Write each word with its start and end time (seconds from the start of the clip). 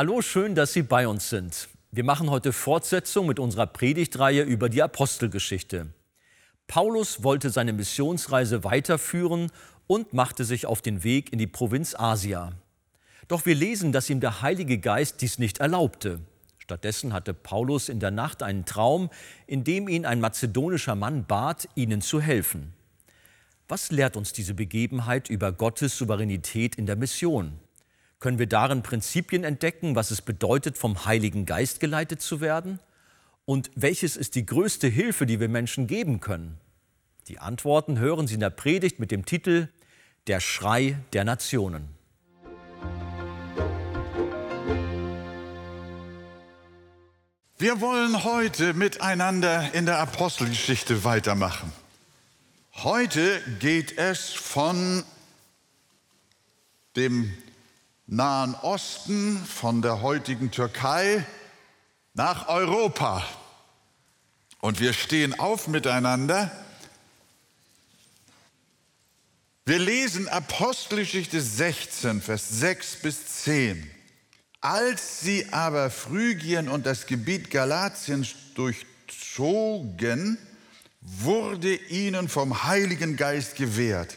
Hallo, 0.00 0.22
schön, 0.22 0.54
dass 0.54 0.74
Sie 0.74 0.82
bei 0.82 1.08
uns 1.08 1.28
sind. 1.28 1.68
Wir 1.90 2.04
machen 2.04 2.30
heute 2.30 2.52
Fortsetzung 2.52 3.26
mit 3.26 3.40
unserer 3.40 3.66
Predigtreihe 3.66 4.42
über 4.42 4.68
die 4.68 4.80
Apostelgeschichte. 4.80 5.88
Paulus 6.68 7.24
wollte 7.24 7.50
seine 7.50 7.72
Missionsreise 7.72 8.62
weiterführen 8.62 9.50
und 9.88 10.12
machte 10.12 10.44
sich 10.44 10.66
auf 10.66 10.82
den 10.82 11.02
Weg 11.02 11.32
in 11.32 11.40
die 11.40 11.48
Provinz 11.48 11.96
Asia. 11.96 12.52
Doch 13.26 13.44
wir 13.44 13.56
lesen, 13.56 13.90
dass 13.90 14.08
ihm 14.08 14.20
der 14.20 14.40
Heilige 14.40 14.78
Geist 14.78 15.20
dies 15.20 15.40
nicht 15.40 15.58
erlaubte. 15.58 16.20
Stattdessen 16.58 17.12
hatte 17.12 17.34
Paulus 17.34 17.88
in 17.88 17.98
der 17.98 18.12
Nacht 18.12 18.44
einen 18.44 18.66
Traum, 18.66 19.10
in 19.48 19.64
dem 19.64 19.88
ihn 19.88 20.06
ein 20.06 20.20
mazedonischer 20.20 20.94
Mann 20.94 21.24
bat, 21.24 21.68
ihnen 21.74 22.02
zu 22.02 22.20
helfen. 22.20 22.72
Was 23.66 23.90
lehrt 23.90 24.16
uns 24.16 24.32
diese 24.32 24.54
Begebenheit 24.54 25.28
über 25.28 25.50
Gottes 25.50 25.98
Souveränität 25.98 26.76
in 26.76 26.86
der 26.86 26.94
Mission? 26.94 27.58
Können 28.20 28.40
wir 28.40 28.48
darin 28.48 28.82
Prinzipien 28.82 29.44
entdecken, 29.44 29.94
was 29.94 30.10
es 30.10 30.22
bedeutet, 30.22 30.76
vom 30.76 31.04
Heiligen 31.04 31.46
Geist 31.46 31.78
geleitet 31.78 32.20
zu 32.20 32.40
werden? 32.40 32.80
Und 33.44 33.70
welches 33.76 34.16
ist 34.16 34.34
die 34.34 34.44
größte 34.44 34.88
Hilfe, 34.88 35.24
die 35.24 35.38
wir 35.38 35.48
Menschen 35.48 35.86
geben 35.86 36.18
können? 36.18 36.58
Die 37.28 37.38
Antworten 37.38 38.00
hören 38.00 38.26
Sie 38.26 38.34
in 38.34 38.40
der 38.40 38.50
Predigt 38.50 38.98
mit 38.98 39.12
dem 39.12 39.24
Titel 39.24 39.68
Der 40.26 40.40
Schrei 40.40 40.98
der 41.12 41.24
Nationen. 41.24 41.88
Wir 47.56 47.80
wollen 47.80 48.24
heute 48.24 48.74
miteinander 48.74 49.72
in 49.74 49.86
der 49.86 49.98
Apostelgeschichte 50.00 51.04
weitermachen. 51.04 51.72
Heute 52.74 53.40
geht 53.60 53.96
es 53.96 54.32
von 54.32 55.04
dem 56.96 57.32
Nahen 58.10 58.54
Osten, 58.54 59.36
von 59.36 59.82
der 59.82 60.00
heutigen 60.00 60.50
Türkei 60.50 61.26
nach 62.14 62.48
Europa. 62.48 63.22
Und 64.60 64.80
wir 64.80 64.94
stehen 64.94 65.38
auf 65.38 65.68
miteinander. 65.68 66.50
Wir 69.66 69.78
lesen 69.78 70.26
Apostelgeschichte 70.26 71.42
16, 71.42 72.22
Vers 72.22 72.48
6 72.48 72.96
bis 73.02 73.26
10. 73.42 73.90
Als 74.62 75.20
sie 75.20 75.46
aber 75.52 75.90
Phrygien 75.90 76.70
und 76.70 76.86
das 76.86 77.04
Gebiet 77.04 77.50
Galatiens 77.50 78.34
durchzogen, 78.54 80.38
wurde 81.02 81.74
ihnen 81.74 82.30
vom 82.30 82.64
Heiligen 82.64 83.16
Geist 83.16 83.56
gewährt, 83.56 84.16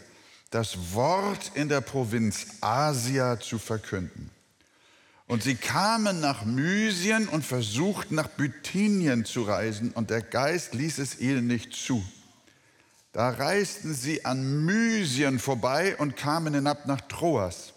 das 0.51 0.93
Wort 0.93 1.51
in 1.55 1.69
der 1.69 1.81
Provinz 1.81 2.45
Asia 2.61 3.39
zu 3.39 3.57
verkünden. 3.57 4.29
Und 5.25 5.43
sie 5.43 5.55
kamen 5.55 6.19
nach 6.19 6.45
Mysien 6.45 7.27
und 7.27 7.45
versuchten 7.45 8.15
nach 8.15 8.27
Bithynien 8.27 9.25
zu 9.25 9.43
reisen, 9.43 9.91
und 9.91 10.09
der 10.09 10.21
Geist 10.21 10.73
ließ 10.73 10.99
es 10.99 11.19
ihnen 11.19 11.47
nicht 11.47 11.73
zu. 11.73 12.03
Da 13.13 13.29
reisten 13.29 13.93
sie 13.93 14.23
an 14.25 14.65
Mysien 14.65 15.39
vorbei 15.39 15.95
und 15.97 16.17
kamen 16.17 16.53
hinab 16.53 16.85
nach 16.85 17.01
Troas. 17.01 17.73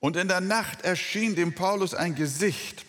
Und 0.00 0.16
in 0.16 0.28
der 0.28 0.40
Nacht 0.40 0.82
erschien 0.82 1.36
dem 1.36 1.54
Paulus 1.54 1.94
ein 1.94 2.14
Gesicht. 2.14 2.84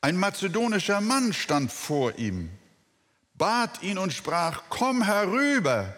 Ein 0.00 0.16
mazedonischer 0.16 1.00
Mann 1.00 1.32
stand 1.32 1.72
vor 1.72 2.18
ihm 2.18 2.50
bat 3.42 3.82
ihn 3.82 3.98
und 3.98 4.12
sprach, 4.12 4.62
komm 4.68 5.02
herüber 5.02 5.96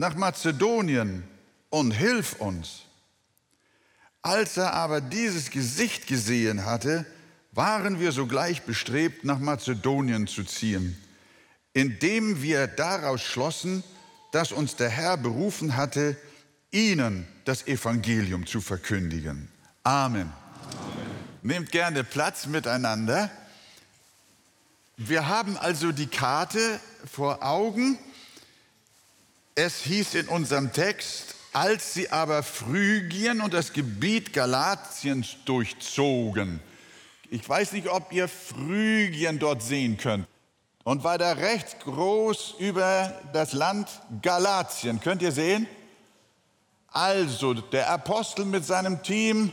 nach 0.00 0.14
Mazedonien 0.14 1.24
und 1.68 1.90
hilf 1.90 2.32
uns. 2.40 2.84
Als 4.22 4.56
er 4.56 4.72
aber 4.72 5.02
dieses 5.02 5.50
Gesicht 5.50 6.06
gesehen 6.06 6.64
hatte, 6.64 7.04
waren 7.52 8.00
wir 8.00 8.10
sogleich 8.10 8.62
bestrebt, 8.62 9.26
nach 9.26 9.38
Mazedonien 9.38 10.26
zu 10.26 10.44
ziehen, 10.44 10.96
indem 11.74 12.40
wir 12.40 12.66
daraus 12.66 13.20
schlossen, 13.20 13.84
dass 14.32 14.52
uns 14.52 14.74
der 14.74 14.88
Herr 14.88 15.18
berufen 15.18 15.76
hatte, 15.76 16.16
ihnen 16.70 17.28
das 17.44 17.66
Evangelium 17.66 18.46
zu 18.46 18.62
verkündigen. 18.62 19.50
Amen. 19.84 20.22
Amen. 20.22 20.32
Nehmt 21.42 21.72
gerne 21.72 22.04
Platz 22.04 22.46
miteinander. 22.46 23.30
Wir 24.96 25.28
haben 25.28 25.58
also 25.58 25.92
die 25.92 26.06
Karte 26.06 26.80
vor 27.04 27.42
Augen. 27.42 27.98
Es 29.62 29.82
hieß 29.82 30.14
in 30.14 30.28
unserem 30.28 30.72
Text, 30.72 31.34
als 31.52 31.92
sie 31.92 32.08
aber 32.08 32.42
Phrygien 32.42 33.42
und 33.42 33.52
das 33.52 33.74
Gebiet 33.74 34.32
Galatiens 34.32 35.36
durchzogen. 35.44 36.60
Ich 37.28 37.46
weiß 37.46 37.72
nicht, 37.72 37.86
ob 37.86 38.10
ihr 38.10 38.26
Phrygien 38.26 39.38
dort 39.38 39.62
sehen 39.62 39.98
könnt. 39.98 40.26
Und 40.82 41.04
weiter 41.04 41.36
rechts 41.36 41.76
groß 41.80 42.54
über 42.58 43.14
das 43.34 43.52
Land 43.52 43.90
Galatien. 44.22 44.98
Könnt 44.98 45.20
ihr 45.20 45.30
sehen? 45.30 45.66
Also, 46.88 47.52
der 47.52 47.90
Apostel 47.90 48.46
mit 48.46 48.64
seinem 48.64 49.02
Team 49.02 49.52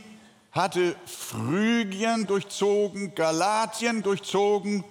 hatte 0.52 0.96
Phrygien 1.04 2.26
durchzogen, 2.26 3.14
Galatien 3.14 4.02
durchzogen 4.02 4.84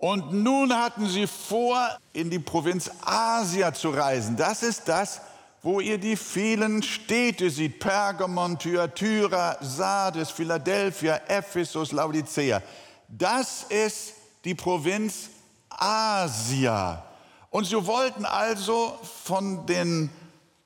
und 0.00 0.32
nun 0.32 0.74
hatten 0.74 1.06
sie 1.06 1.26
vor, 1.26 1.98
in 2.14 2.30
die 2.30 2.38
Provinz 2.38 2.90
Asia 3.04 3.72
zu 3.74 3.90
reisen. 3.90 4.34
Das 4.34 4.62
ist 4.62 4.88
das, 4.88 5.20
wo 5.62 5.78
ihr 5.80 5.98
die 5.98 6.16
vielen 6.16 6.82
Städte 6.82 7.50
seht. 7.50 7.78
Pergamon, 7.78 8.58
Thyatira, 8.58 9.58
Sardes, 9.60 10.30
Philadelphia, 10.30 11.20
Ephesus, 11.28 11.92
Laodicea. 11.92 12.62
Das 13.08 13.64
ist 13.64 14.14
die 14.42 14.54
Provinz 14.54 15.28
Asia. 15.68 17.04
Und 17.50 17.66
sie 17.66 17.86
wollten 17.86 18.24
also 18.24 18.98
von 19.24 19.66
den 19.66 20.08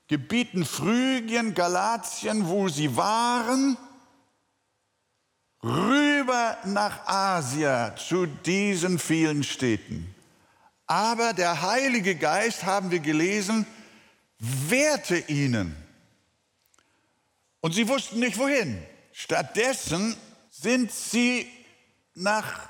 Gebieten 0.07 0.65
Phrygien, 0.65 1.55
Galatien, 1.55 2.47
wo 2.47 2.69
sie 2.69 2.97
waren, 2.97 3.77
rüber 5.61 6.04
nach 6.65 7.07
Asia 7.07 7.95
zu 7.97 8.27
diesen 8.27 8.99
vielen 8.99 9.43
Städten. 9.43 10.15
Aber 10.87 11.33
der 11.33 11.63
Heilige 11.63 12.15
Geist, 12.15 12.65
haben 12.65 12.91
wir 12.91 13.01
gelesen, 13.01 13.67
wehrte 14.39 15.17
ihnen. 15.17 15.75
Und 17.61 17.75
sie 17.75 17.89
wussten 17.89 18.19
nicht 18.19 18.39
wohin. 18.39 18.83
Stattdessen 19.13 20.17
sind 20.51 20.93
sie 20.93 21.49
nach 22.15 22.69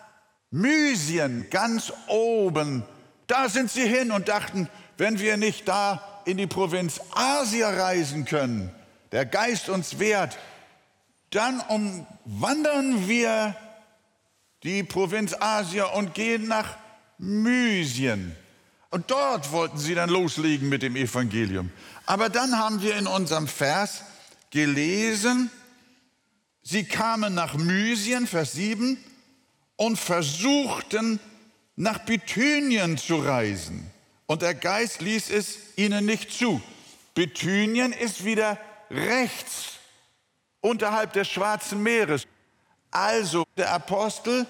Mysien, 0.50 1.48
ganz 1.50 1.92
oben. 2.06 2.84
Da 3.26 3.48
sind 3.48 3.70
sie 3.70 3.88
hin 3.88 4.12
und 4.12 4.28
dachten, 4.28 4.68
wenn 4.96 5.18
wir 5.18 5.36
nicht 5.36 5.66
da 5.66 6.22
in 6.24 6.36
die 6.36 6.46
Provinz 6.46 7.00
Asia 7.10 7.70
reisen 7.70 8.24
können, 8.24 8.70
der 9.10 9.26
Geist 9.26 9.68
uns 9.68 9.98
wehrt, 9.98 10.38
dann 11.34 11.60
umwandern 11.60 13.08
wir 13.08 13.56
die 14.62 14.82
Provinz 14.82 15.34
Asia 15.38 15.86
und 15.86 16.14
gehen 16.14 16.46
nach 16.46 16.76
Mysien. 17.18 18.36
Und 18.90 19.10
dort 19.10 19.50
wollten 19.50 19.78
sie 19.78 19.94
dann 19.94 20.08
loslegen 20.08 20.68
mit 20.68 20.82
dem 20.82 20.94
Evangelium. 20.94 21.70
Aber 22.06 22.28
dann 22.28 22.56
haben 22.56 22.80
wir 22.80 22.96
in 22.96 23.06
unserem 23.06 23.48
Vers 23.48 24.02
gelesen, 24.50 25.50
sie 26.62 26.84
kamen 26.84 27.34
nach 27.34 27.54
Mysien, 27.54 28.26
Vers 28.26 28.52
7, 28.52 28.96
und 29.76 29.98
versuchten 29.98 31.18
nach 31.74 31.98
Bithynien 32.00 32.96
zu 32.96 33.16
reisen. 33.16 33.90
Und 34.26 34.42
der 34.42 34.54
Geist 34.54 35.02
ließ 35.02 35.30
es 35.30 35.58
ihnen 35.76 36.06
nicht 36.06 36.32
zu. 36.32 36.62
Bithynien 37.14 37.92
ist 37.92 38.24
wieder 38.24 38.58
rechts 38.90 39.73
unterhalb 40.64 41.12
des 41.12 41.28
Schwarzen 41.28 41.82
Meeres. 41.82 42.26
Also 42.90 43.44
der 43.56 43.72
Apostel, 43.72 44.46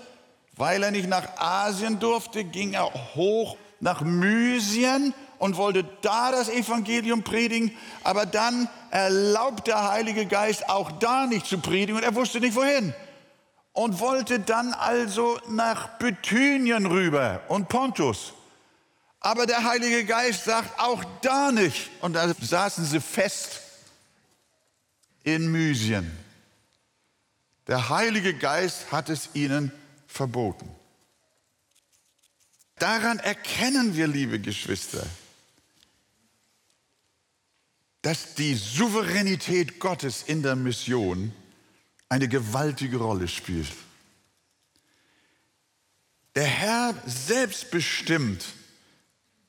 weil 0.56 0.82
er 0.82 0.92
nicht 0.92 1.08
nach 1.08 1.36
Asien 1.38 1.98
durfte, 1.98 2.44
ging 2.44 2.74
er 2.74 2.92
hoch 3.14 3.56
nach 3.80 4.00
Mysien 4.02 5.12
und 5.38 5.56
wollte 5.56 5.84
da 6.02 6.30
das 6.30 6.48
Evangelium 6.48 7.24
predigen, 7.24 7.76
aber 8.04 8.26
dann 8.26 8.68
erlaubt 8.90 9.66
der 9.66 9.90
Heilige 9.90 10.26
Geist 10.26 10.68
auch 10.68 10.92
da 10.92 11.26
nicht 11.26 11.46
zu 11.46 11.58
predigen 11.58 11.96
und 11.96 12.04
er 12.04 12.14
wusste 12.14 12.38
nicht 12.38 12.54
wohin 12.54 12.94
und 13.72 13.98
wollte 13.98 14.38
dann 14.38 14.72
also 14.72 15.38
nach 15.48 15.98
Bithynien 15.98 16.86
rüber 16.86 17.40
und 17.48 17.68
Pontus. 17.68 18.34
Aber 19.18 19.46
der 19.46 19.64
Heilige 19.64 20.04
Geist 20.04 20.44
sagt 20.44 20.78
auch 20.78 21.02
da 21.22 21.50
nicht 21.50 21.90
und 22.02 22.12
da 22.12 22.32
saßen 22.40 22.84
sie 22.84 23.00
fest 23.00 23.63
in 25.24 25.50
Mysien. 25.50 26.10
Der 27.66 27.88
Heilige 27.88 28.34
Geist 28.34 28.92
hat 28.92 29.08
es 29.08 29.30
ihnen 29.34 29.72
verboten. 30.06 30.68
Daran 32.76 33.18
erkennen 33.18 33.96
wir, 33.96 34.06
liebe 34.06 34.38
Geschwister, 34.38 35.06
dass 38.02 38.34
die 38.34 38.54
Souveränität 38.54 39.80
Gottes 39.80 40.22
in 40.26 40.42
der 40.42 40.56
Mission 40.56 41.32
eine 42.10 42.28
gewaltige 42.28 42.98
Rolle 42.98 43.28
spielt. 43.28 43.72
Der 46.34 46.44
Herr 46.44 46.94
selbst 47.06 47.70
bestimmt, 47.70 48.44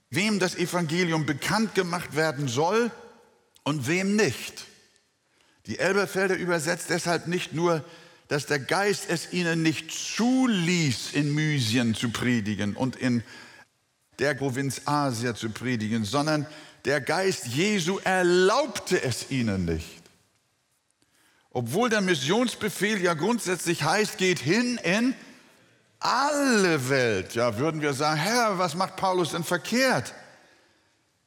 wem 0.10 0.40
das 0.40 0.56
Evangelium 0.56 1.26
bekannt 1.26 1.76
gemacht 1.76 2.16
werden 2.16 2.48
soll 2.48 2.92
und 3.64 3.88
wem 3.88 4.16
nicht. 4.16 4.66
Die 5.68 5.80
Elberfelder 5.80 6.36
übersetzt 6.36 6.90
deshalb 6.90 7.28
nicht 7.28 7.54
nur, 7.54 7.84
dass 8.28 8.46
der 8.46 8.60
Geist 8.60 9.06
es 9.10 9.34
ihnen 9.34 9.62
nicht 9.62 9.92
zuließ, 9.92 11.14
in 11.14 11.34
Mysien 11.34 11.96
zu 11.96 12.10
predigen 12.10 12.76
und 12.76 12.96
in 12.96 13.24
der 14.20 14.34
Provinz 14.34 14.82
Asia 14.86 15.36
zu 15.36 15.50
predigen, 15.50 16.06
sondern 16.06 16.46
der 16.86 17.02
Geist 17.02 17.48
Jesu 17.48 18.00
erlaubte 18.04 19.02
es 19.02 19.30
ihnen 19.32 19.66
nicht. 19.66 20.02
Obwohl 21.52 21.90
der 21.90 22.02
Missionsbefehl 22.02 23.02
ja 23.02 23.14
grundsätzlich 23.14 23.84
heißt, 23.84 24.18
geht 24.18 24.40
hin 24.40 24.80
in 24.84 25.16
alle 26.00 26.90
Welt. 26.90 27.34
Ja, 27.34 27.58
würden 27.58 27.82
wir 27.82 27.94
sagen, 27.94 28.20
Herr, 28.20 28.58
was 28.58 28.76
macht 28.76 28.98
Paulus 28.98 29.32
denn 29.32 29.44
verkehrt? 29.44 30.14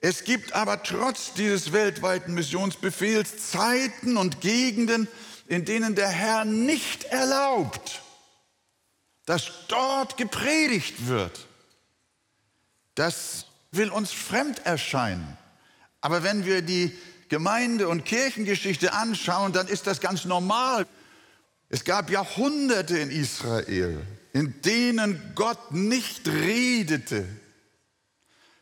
Es 0.01 0.25
gibt 0.25 0.53
aber 0.53 0.83
trotz 0.83 1.35
dieses 1.35 1.73
weltweiten 1.73 2.35
Missionsbefehls 2.35 3.51
Zeiten 3.51 4.17
und 4.17 4.41
Gegenden, 4.41 5.09
in 5.49 5.65
denen 5.65 5.95
der 5.95 6.09
Herr 6.09 6.45
nicht 6.45 7.05
erlaubt, 7.05 8.03
dass 9.27 9.51
dort 9.67 10.17
gepredigt 10.17 11.09
wird. 11.09 11.47
Das 12.95 13.47
will 13.73 13.91
uns 13.91 14.13
fremd 14.13 14.65
erscheinen. 14.65 15.37
Aber 16.01 16.23
wenn 16.23 16.45
wir 16.45 16.63
die 16.63 16.97
Gemeinde- 17.29 17.89
und 17.89 18.05
Kirchengeschichte 18.05 18.93
anschauen, 18.93 19.53
dann 19.53 19.67
ist 19.69 19.87
das 19.87 20.01
ganz 20.01 20.25
normal. 20.25 20.87
Es 21.69 21.85
gab 21.85 22.09
Jahrhunderte 22.09 22.97
in 22.99 23.11
Israel, 23.11 24.01
in 24.33 24.61
denen 24.63 25.33
Gott 25.35 25.73
nicht 25.73 26.27
redete, 26.29 27.27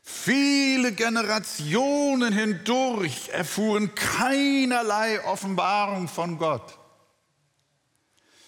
Viele 0.08 0.92
Generationen 0.92 2.32
hindurch 2.32 3.28
erfuhren 3.30 3.92
keinerlei 3.96 5.24
Offenbarung 5.24 6.06
von 6.06 6.38
Gott. 6.38 6.78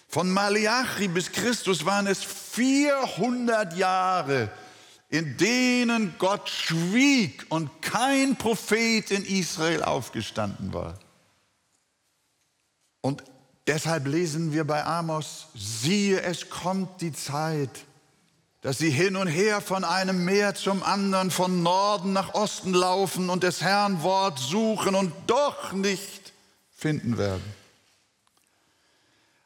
Von 0.07 0.31
Malachi 0.31 1.09
bis 1.09 1.33
Christus 1.33 1.85
waren 1.85 2.07
es 2.07 2.23
400 2.23 3.75
Jahre, 3.75 4.49
in 5.09 5.35
denen 5.35 6.15
Gott 6.17 6.47
schwieg 6.47 7.45
und 7.49 7.81
kein 7.81 8.37
Prophet 8.37 9.11
in 9.11 9.25
Israel 9.25 9.83
aufgestanden 9.83 10.73
war. 10.73 10.97
Und 13.01 13.21
deshalb 13.67 14.07
lesen 14.07 14.53
wir 14.53 14.63
bei 14.63 14.85
Amos, 14.85 15.49
siehe, 15.53 16.21
es 16.21 16.49
kommt 16.49 17.01
die 17.01 17.11
Zeit, 17.11 17.85
dass 18.61 18.77
sie 18.77 18.89
hin 18.89 19.15
und 19.15 19.27
her 19.27 19.61
von 19.61 19.83
einem 19.83 20.25
Meer 20.25 20.53
zum 20.53 20.83
anderen, 20.83 21.31
von 21.31 21.63
Norden 21.63 22.13
nach 22.13 22.33
Osten 22.33 22.73
laufen 22.73 23.29
und 23.29 23.43
des 23.43 23.61
Herrn 23.61 24.03
Wort 24.03 24.39
suchen 24.39 24.95
und 24.95 25.13
doch 25.27 25.71
nicht 25.71 26.33
finden 26.75 27.17
werden. 27.17 27.43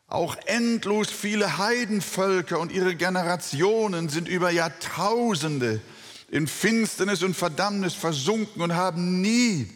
Auch 0.07 0.36
endlos 0.45 1.10
viele 1.10 1.57
Heidenvölker 1.57 2.60
und 2.60 2.71
ihre 2.71 2.95
Generationen 2.95 4.10
sind 4.10 4.27
über 4.27 4.51
Jahrtausende 4.51 5.81
in 6.30 6.48
Finsternis 6.48 7.24
und 7.24 7.36
Verdammnis 7.36 7.94
versunken 7.94 8.62
und 8.62 8.75
haben 8.75 9.21
nie 9.21 9.69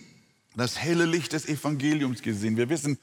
das 0.55 0.79
helle 0.79 1.05
Licht 1.05 1.33
des 1.33 1.47
Evangeliums 1.47 2.21
gesehen. 2.23 2.57
Wir 2.57 2.69
wissen, 2.69 2.97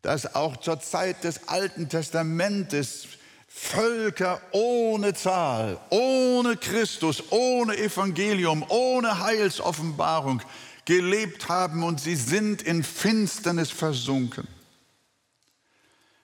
dass 0.00 0.34
auch 0.34 0.56
zur 0.58 0.80
Zeit 0.80 1.24
des 1.24 1.48
Alten 1.48 1.88
Testamentes 1.88 3.06
Völker 3.56 4.40
ohne 4.50 5.14
Zahl, 5.14 5.78
ohne 5.88 6.56
Christus, 6.56 7.22
ohne 7.30 7.78
Evangelium, 7.78 8.64
ohne 8.68 9.20
Heilsoffenbarung 9.20 10.42
gelebt 10.84 11.48
haben 11.48 11.84
und 11.84 12.00
sie 12.00 12.16
sind 12.16 12.62
in 12.62 12.82
Finsternis 12.82 13.70
versunken. 13.70 14.48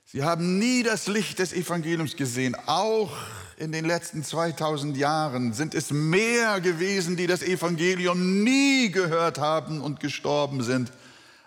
Sie 0.05 0.25
haben 0.25 0.59
nie 0.59 0.83
das 0.83 1.07
Licht 1.07 1.39
des 1.39 1.53
Evangeliums 1.53 2.17
gesehen. 2.17 2.57
Auch 2.67 3.13
in 3.57 3.71
den 3.71 3.85
letzten 3.85 4.25
2000 4.25 4.97
Jahren 4.97 5.53
sind 5.53 5.75
es 5.75 5.93
mehr 5.93 6.61
gewesen, 6.61 7.17
die 7.17 7.29
das 7.29 7.43
Evangelium 7.43 8.43
nie 8.43 8.91
gehört 8.91 9.39
haben 9.39 9.81
und 9.81 10.01
gestorben 10.01 10.65
sind, 10.65 10.91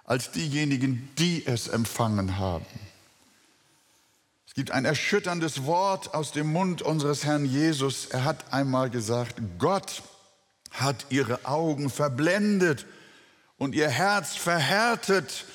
als 0.06 0.32
diejenigen, 0.32 1.10
die 1.18 1.46
es 1.46 1.68
empfangen 1.68 2.38
haben. 2.38 2.66
Es 4.54 4.58
gibt 4.58 4.70
ein 4.70 4.86
erschütterndes 4.86 5.66
Wort 5.66 6.14
aus 6.14 6.32
dem 6.32 6.54
Mund 6.54 6.84
unseres 6.84 7.26
Herrn 7.26 7.44
Jesus. 7.44 8.06
Er 8.06 8.24
hat 8.24 8.54
einmal 8.54 8.92
gesagt, 8.92 9.42
Gott 9.58 10.04
hat 10.70 11.08
ihre 11.10 11.46
Augen 11.46 11.90
verblendet 11.90 12.86
und 13.58 13.74
ihr 13.74 13.90
Herz 13.90 14.36
verhärtet, 14.36 15.46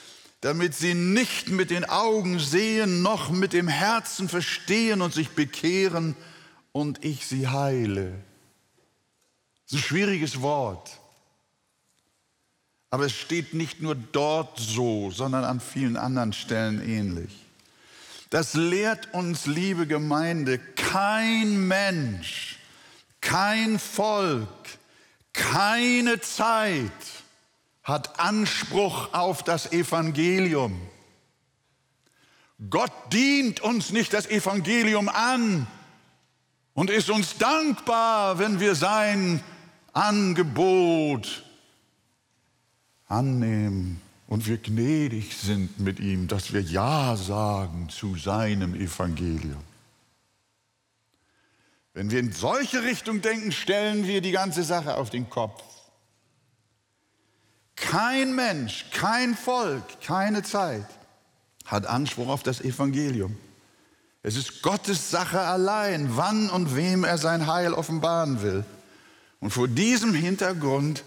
damit 0.40 0.74
sie 0.74 0.94
nicht 0.94 1.48
mit 1.48 1.70
den 1.70 1.84
Augen 1.84 2.40
sehen, 2.40 3.00
noch 3.00 3.30
mit 3.30 3.52
dem 3.52 3.68
Herzen 3.68 4.28
verstehen 4.28 5.00
und 5.00 5.14
sich 5.14 5.28
bekehren 5.28 6.16
und 6.72 7.04
ich 7.04 7.24
sie 7.24 7.46
heile. 7.46 8.14
Das 9.62 9.74
ist 9.74 9.78
ein 9.78 9.88
schwieriges 9.90 10.42
Wort. 10.42 10.98
Aber 12.90 13.04
es 13.04 13.12
steht 13.12 13.54
nicht 13.54 13.80
nur 13.80 13.94
dort 13.94 14.58
so, 14.58 15.12
sondern 15.12 15.44
an 15.44 15.60
vielen 15.60 15.96
anderen 15.96 16.32
Stellen 16.32 16.82
ähnlich. 16.82 17.47
Das 18.30 18.54
lehrt 18.54 19.14
uns, 19.14 19.46
liebe 19.46 19.86
Gemeinde, 19.86 20.58
kein 20.58 21.66
Mensch, 21.66 22.58
kein 23.20 23.78
Volk, 23.78 24.48
keine 25.32 26.20
Zeit 26.20 26.92
hat 27.82 28.20
Anspruch 28.20 29.14
auf 29.14 29.42
das 29.42 29.72
Evangelium. 29.72 30.78
Gott 32.68 32.92
dient 33.12 33.60
uns 33.60 33.92
nicht 33.92 34.12
das 34.12 34.26
Evangelium 34.26 35.08
an 35.08 35.66
und 36.74 36.90
ist 36.90 37.08
uns 37.08 37.38
dankbar, 37.38 38.38
wenn 38.38 38.60
wir 38.60 38.74
sein 38.74 39.42
Angebot 39.94 41.44
annehmen 43.06 44.02
und 44.28 44.46
wir 44.46 44.58
gnädig 44.58 45.36
sind 45.36 45.80
mit 45.80 45.98
ihm, 45.98 46.28
dass 46.28 46.52
wir 46.52 46.60
Ja 46.60 47.16
sagen 47.16 47.88
zu 47.88 48.14
seinem 48.16 48.74
Evangelium. 48.74 49.64
Wenn 51.94 52.10
wir 52.10 52.20
in 52.20 52.32
solche 52.32 52.82
Richtung 52.84 53.22
denken, 53.22 53.50
stellen 53.50 54.06
wir 54.06 54.20
die 54.20 54.30
ganze 54.30 54.62
Sache 54.62 54.96
auf 54.96 55.10
den 55.10 55.28
Kopf. 55.28 55.64
Kein 57.74 58.34
Mensch, 58.34 58.84
kein 58.92 59.34
Volk, 59.34 60.00
keine 60.02 60.42
Zeit 60.42 60.86
hat 61.64 61.86
Anspruch 61.86 62.28
auf 62.28 62.42
das 62.42 62.60
Evangelium. 62.60 63.36
Es 64.22 64.36
ist 64.36 64.62
Gottes 64.62 65.10
Sache 65.10 65.40
allein, 65.40 66.16
wann 66.16 66.50
und 66.50 66.74
wem 66.74 67.04
er 67.04 67.18
sein 67.18 67.46
Heil 67.46 67.72
offenbaren 67.72 68.42
will. 68.42 68.64
Und 69.40 69.50
vor 69.50 69.68
diesem 69.68 70.14
Hintergrund 70.14 71.04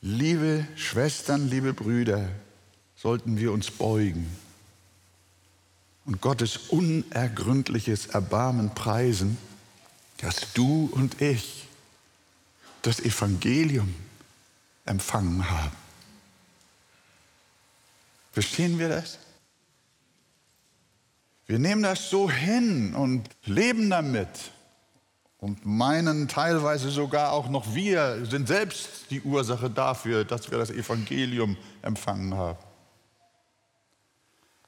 Liebe 0.00 0.66
Schwestern, 0.76 1.48
liebe 1.48 1.74
Brüder, 1.74 2.28
sollten 2.94 3.36
wir 3.36 3.52
uns 3.52 3.70
beugen 3.70 4.30
und 6.04 6.20
Gottes 6.20 6.56
unergründliches 6.68 8.06
Erbarmen 8.06 8.74
preisen, 8.74 9.36
dass 10.18 10.52
du 10.52 10.88
und 10.92 11.20
ich 11.20 11.66
das 12.82 13.00
Evangelium 13.00 13.94
empfangen 14.84 15.50
haben. 15.50 15.76
Verstehen 18.32 18.78
wir 18.78 18.88
das? 18.88 19.18
Wir 21.46 21.58
nehmen 21.58 21.82
das 21.82 22.08
so 22.08 22.30
hin 22.30 22.94
und 22.94 23.28
leben 23.44 23.90
damit 23.90 24.28
und 25.38 25.64
meinen 25.64 26.28
teilweise 26.28 26.90
sogar 26.90 27.32
auch 27.32 27.48
noch 27.48 27.74
wir 27.74 28.26
sind 28.26 28.48
selbst 28.48 29.10
die 29.10 29.22
Ursache 29.22 29.70
dafür, 29.70 30.24
dass 30.24 30.50
wir 30.50 30.58
das 30.58 30.70
Evangelium 30.70 31.56
empfangen 31.82 32.34
haben. 32.34 32.58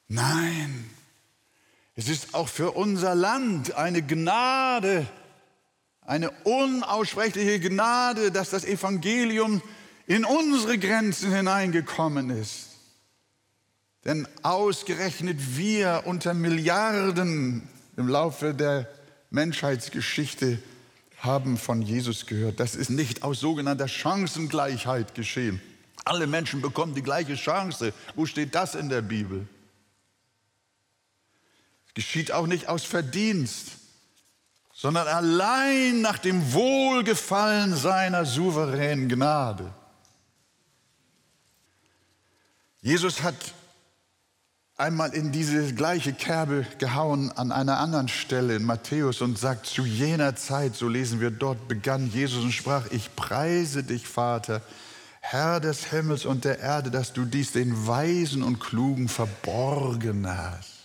Nein, 0.07 0.91
es 1.97 2.09
ist 2.09 2.35
auch 2.35 2.49
für 2.49 2.73
unser 2.73 3.15
Land 3.15 3.75
eine 3.75 4.03
Gnade, 4.03 5.07
eine 6.03 6.31
unaussprechliche 6.45 7.61
Gnade, 7.61 8.33
dass 8.33 8.51
das 8.51 8.65
Evangelium 8.65 9.63
in 10.07 10.25
unsere 10.25 10.79
Grenzen 10.79 11.33
hineingekommen 11.33 12.31
ist. 12.31 12.69
Denn 14.05 14.27
ausgerechnet 14.43 15.57
wir 15.57 16.03
unter 16.07 16.33
Milliarden 16.33 17.69
im 17.97 18.09
Laufe 18.09 18.55
der 18.55 18.89
Menschheitsgeschichte 19.31 20.59
haben 21.19 21.57
von 21.57 21.83
Jesus 21.83 22.27
gehört. 22.27 22.61
Das 22.61 22.75
ist 22.75 22.91
nicht 22.91 23.23
aus 23.23 23.41
sogenannter 23.41 23.89
Chancengleichheit 23.89 25.15
geschehen. 25.15 25.61
Alle 26.05 26.27
Menschen 26.27 26.61
bekommen 26.61 26.95
die 26.95 27.03
gleiche 27.03 27.35
Chance. 27.35 27.93
Wo 28.15 28.27
steht 28.27 28.55
das 28.55 28.75
in 28.75 28.89
der 28.89 29.03
Bibel? 29.03 29.47
Es 31.89 31.95
geschieht 31.95 32.33
auch 32.33 32.47
nicht 32.47 32.69
aus 32.69 32.85
Verdienst, 32.85 33.73
sondern 34.73 35.07
allein 35.07 36.01
nach 36.01 36.19
dem 36.19 36.53
Wohlgefallen 36.53 37.77
seiner 37.77 38.25
souveränen 38.25 39.09
Gnade. 39.09 39.73
Jesus 42.81 43.23
hat 43.23 43.37
einmal 44.81 45.13
in 45.15 45.31
diese 45.31 45.75
gleiche 45.75 46.15
Kerbe 46.15 46.67
gehauen 46.79 47.31
an 47.33 47.53
einer 47.53 47.79
anderen 47.79 48.09
Stelle 48.09 48.57
in 48.57 48.65
Matthäus 48.65 49.21
und 49.21 49.39
sagt, 49.39 49.67
zu 49.67 49.85
jener 49.85 50.37
Zeit, 50.37 50.75
so 50.75 50.89
lesen 50.89 51.21
wir 51.21 51.31
dort, 51.31 51.69
begann 51.69 52.11
Jesus 52.11 52.43
und 52.43 52.53
sprach, 52.53 52.87
ich 52.91 53.15
preise 53.15 53.85
dich, 53.85 54.09
Vater, 54.09 54.63
Herr 55.21 55.61
des 55.61 55.85
Himmels 55.85 56.25
und 56.25 56.47
der 56.47 56.61
Erde, 56.61 56.91
dass 56.91 57.13
du 57.13 57.27
dies 57.27 57.53
den 57.53 57.87
Weisen 57.87 58.43
und 58.43 58.59
Klugen 58.59 59.09
verborgen 59.09 60.27
hast. 60.27 60.81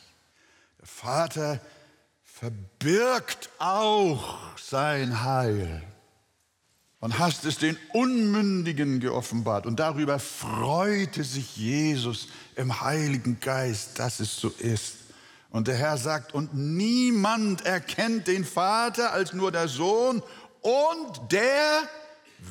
Der 0.80 0.88
Vater 0.88 1.60
verbirgt 2.24 3.50
auch 3.60 4.38
sein 4.58 5.24
Heil 5.24 5.82
und 7.06 7.20
hast 7.20 7.46
es 7.46 7.60
den 7.60 7.78
Unmündigen 7.94 9.00
geoffenbart. 9.00 9.68
Und 9.68 9.80
darüber 9.80 10.18
freute 10.18 11.24
sich 11.24 11.56
Jesus 11.56 12.30
im 12.56 12.82
Heiligen 12.82 13.40
Geist, 13.40 14.00
dass 14.00 14.20
es 14.20 14.36
so 14.36 14.52
ist. 14.58 14.96
Und 15.52 15.68
der 15.68 15.76
Herr 15.76 16.00
sagt, 16.00 16.34
und 16.34 16.56
niemand 16.56 17.64
erkennt 17.64 18.26
den 18.26 18.44
Vater 18.44 19.14
als 19.14 19.34
nur 19.34 19.52
der 19.52 19.68
Sohn 19.68 20.24
und 20.62 21.32
der, 21.32 21.84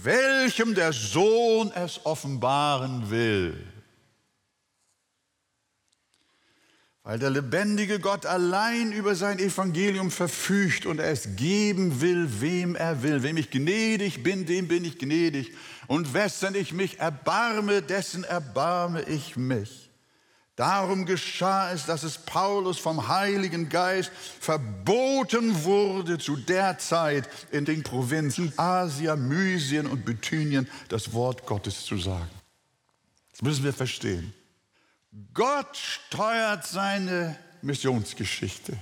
welchem 0.05 0.77
der 0.77 0.93
Sohn 0.93 1.73
es 1.73 2.07
offenbaren 2.07 3.11
will. 3.11 3.57
Weil 7.07 7.19
der 7.19 7.29
lebendige 7.29 8.01
Gott 8.01 8.25
allein 8.25 8.91
über 8.91 9.15
sein 9.15 9.39
Evangelium 9.39 10.11
verfügt 10.11 10.87
und 10.87 10.99
es 10.99 11.37
geben 11.37 12.01
will, 12.01 12.41
wem 12.41 12.77
er 12.77 13.03
will. 13.03 13.23
Wem 13.23 13.37
ich 13.37 13.51
gnädig 13.51 14.23
bin, 14.23 14.47
dem 14.47 14.69
bin 14.69 14.87
ich 14.87 14.99
gnädig. 14.99 15.53
Und 15.87 16.15
wessen 16.15 16.55
ich 16.55 16.73
mich 16.73 17.01
erbarme, 17.01 17.83
dessen 17.83 18.25
erbarme 18.25 19.03
ich 19.03 19.37
mich. 19.37 19.91
Darum 20.57 21.05
geschah 21.05 21.73
es, 21.73 21.85
dass 21.85 22.05
es 22.05 22.17
Paulus 22.17 22.79
vom 22.79 23.07
Heiligen 23.09 23.69
Geist 23.69 24.11
verboten 24.41 25.63
wurde, 25.65 26.17
zu 26.17 26.37
der 26.37 26.79
Zeit 26.79 27.29
in 27.51 27.67
den 27.67 27.83
Provinzen 27.83 28.51
Asia, 28.57 29.15
Mysien 29.15 29.87
und 29.87 30.07
Bithynien 30.07 30.67
das 30.89 31.13
Wort 31.13 31.45
Gottes 31.45 31.85
zu 31.85 31.99
sagen. 31.99 32.31
Das 33.33 33.43
müssen 33.43 33.65
wir 33.65 33.75
verstehen. 33.75 34.33
Gott 35.33 35.77
steuert 35.77 36.67
seine 36.67 37.39
Missionsgeschichte. 37.63 38.77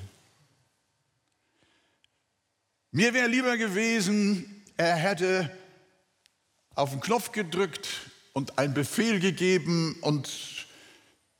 Mir 2.90 3.12
wäre 3.12 3.28
lieber 3.28 3.56
gewesen, 3.56 4.64
er 4.76 4.96
hätte 4.96 5.50
auf 6.74 6.90
den 6.90 7.00
Knopf 7.00 7.32
gedrückt 7.32 7.88
und 8.32 8.58
einen 8.58 8.74
Befehl 8.74 9.20
gegeben 9.20 9.96
und 10.00 10.28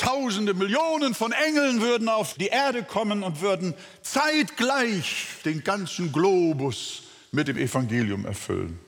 Tausende, 0.02 0.52
Millionen 0.52 1.14
von 1.14 1.30
Engeln 1.30 1.80
würden 1.80 2.08
auf 2.08 2.34
die 2.34 2.48
Erde 2.48 2.82
kommen 2.82 3.22
und 3.22 3.40
würden 3.40 3.72
zeitgleich 4.02 5.26
den 5.44 5.62
ganzen 5.62 6.10
Globus 6.10 7.04
mit 7.30 7.46
dem 7.46 7.56
Evangelium 7.56 8.26
erfüllen. 8.26 8.80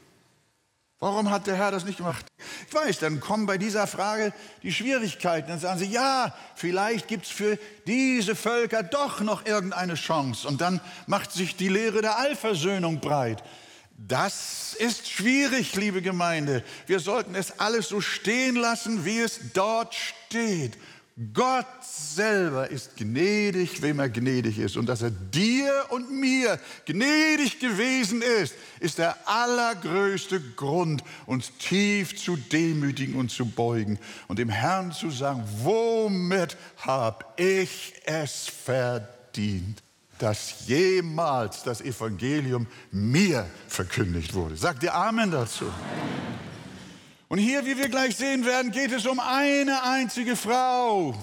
Warum 1.05 1.29
hat 1.29 1.47
der 1.47 1.57
Herr 1.57 1.71
das 1.71 1.85
nicht 1.85 1.99
gemacht? 1.99 2.25
Ich 2.67 2.73
weiß, 2.73 3.01
dann 3.01 3.21
kommen 3.21 3.45
bei 3.45 3.59
dieser 3.59 3.87
Frage 3.87 4.33
die 4.63 4.73
Schwierigkeiten. 4.73 5.49
Dann 5.49 5.61
sagen 5.61 5.79
sie, 5.79 5.91
ja, 5.91 6.35
vielleicht 6.55 7.09
gibt 7.09 7.27
es 7.27 7.31
für 7.31 7.59
diese 7.87 8.35
Völker 8.35 8.83
doch 8.83 9.21
noch 9.21 9.45
irgendeine 9.45 9.97
Chance. 9.97 10.49
Und 10.49 10.63
dann 10.63 10.81
macht 11.07 11.31
sich 11.31 11.57
die 11.57 11.69
Lehre 11.69 12.01
der 12.01 12.17
Allversöhnung 12.17 13.01
breit. 13.01 13.45
Das 13.99 14.75
ist 14.79 15.11
schwierig, 15.11 15.77
liebe 15.77 16.01
Gemeinde. 16.01 16.65
Wir 16.87 17.01
sollten 17.01 17.35
es 17.35 17.61
alles 17.61 17.91
so 17.91 18.01
stehen 18.01 18.57
lassen, 18.57 19.05
wie 19.05 19.19
es 19.19 19.41
dort 19.53 19.95
steht. 19.95 20.79
Gott 21.33 21.67
selber 21.81 22.71
ist 22.71 22.97
gnädig, 22.97 23.83
wem 23.83 24.01
er 24.01 24.09
gnädig 24.09 24.59
ist. 24.59 24.77
Und 24.77 24.87
dass 24.87 25.01
er 25.01 25.13
dir 25.13 25.87
und 25.91 26.11
mir 26.11 26.59
gnädig 26.87 27.61
gewesen 27.61 28.21
ist, 28.43 28.57
ist 28.81 28.99
der 28.99 29.17
allergrößte 29.29 30.41
Grund, 30.57 31.05
uns 31.27 31.53
tief 31.59 32.17
zu 32.17 32.37
demütigen 32.37 33.15
und 33.15 33.31
zu 33.31 33.47
beugen 33.47 34.01
und 34.27 34.41
dem 34.41 34.49
Herrn 34.49 34.91
zu 34.91 35.11
sagen, 35.11 35.45
womit 35.63 36.57
habe 36.79 37.25
ich 37.37 37.95
es 38.07 38.49
verdient, 38.49 39.85
dass 40.19 40.67
jemals 40.67 41.63
das 41.63 41.81
Evangelium 41.81 42.67
mir 42.91 43.47
verkündigt 43.69 44.35
wurde. 44.35 44.57
Sagt 44.57 44.83
ihr 44.83 44.93
Amen 44.93 45.31
dazu? 45.31 45.67
Amen. 45.67 46.25
Und 47.35 47.41
hier, 47.41 47.67
wie 47.67 47.77
wir 47.77 47.89
gleich 47.89 48.15
sehen 48.15 48.47
werden, 48.47 48.71
geht 48.71 48.93
es 48.93 49.07
um 49.07 49.19
eine 49.19 49.83
einzige 49.83 50.37
Frau, 50.37 51.17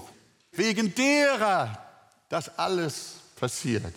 wegen 0.50 0.94
derer 0.94 1.82
das 2.28 2.58
alles 2.58 3.14
passiert. 3.34 3.94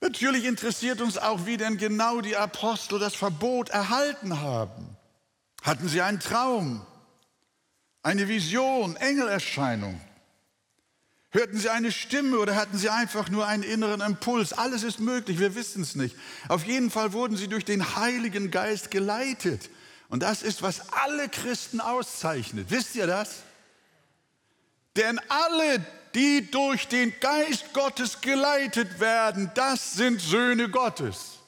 Natürlich 0.00 0.44
interessiert 0.44 1.00
uns 1.00 1.18
auch, 1.18 1.44
wie 1.44 1.56
denn 1.56 1.76
genau 1.76 2.20
die 2.20 2.36
Apostel 2.36 3.00
das 3.00 3.16
Verbot 3.16 3.70
erhalten 3.70 4.40
haben. 4.40 4.96
Hatten 5.62 5.88
sie 5.88 6.02
einen 6.02 6.20
Traum, 6.20 6.86
eine 8.04 8.28
Vision, 8.28 8.94
Engelerscheinung? 8.94 10.00
Hörten 11.30 11.58
sie 11.58 11.68
eine 11.68 11.92
Stimme 11.92 12.38
oder 12.38 12.56
hatten 12.56 12.78
sie 12.78 12.88
einfach 12.88 13.28
nur 13.28 13.46
einen 13.46 13.62
inneren 13.62 14.00
Impuls? 14.00 14.54
Alles 14.54 14.82
ist 14.82 14.98
möglich, 14.98 15.38
wir 15.38 15.54
wissen 15.54 15.82
es 15.82 15.94
nicht. 15.94 16.16
Auf 16.48 16.64
jeden 16.64 16.90
Fall 16.90 17.12
wurden 17.12 17.36
sie 17.36 17.48
durch 17.48 17.66
den 17.66 17.96
Heiligen 17.96 18.50
Geist 18.50 18.90
geleitet. 18.90 19.68
Und 20.08 20.22
das 20.22 20.42
ist, 20.42 20.62
was 20.62 20.90
alle 20.92 21.28
Christen 21.28 21.80
auszeichnet. 21.80 22.70
Wisst 22.70 22.94
ihr 22.94 23.06
das? 23.06 23.42
Denn 24.96 25.20
alle, 25.28 25.84
die 26.14 26.50
durch 26.50 26.88
den 26.88 27.12
Geist 27.20 27.74
Gottes 27.74 28.22
geleitet 28.22 28.98
werden, 28.98 29.50
das 29.54 29.92
sind 29.92 30.22
Söhne 30.22 30.70
Gottes. 30.70 31.38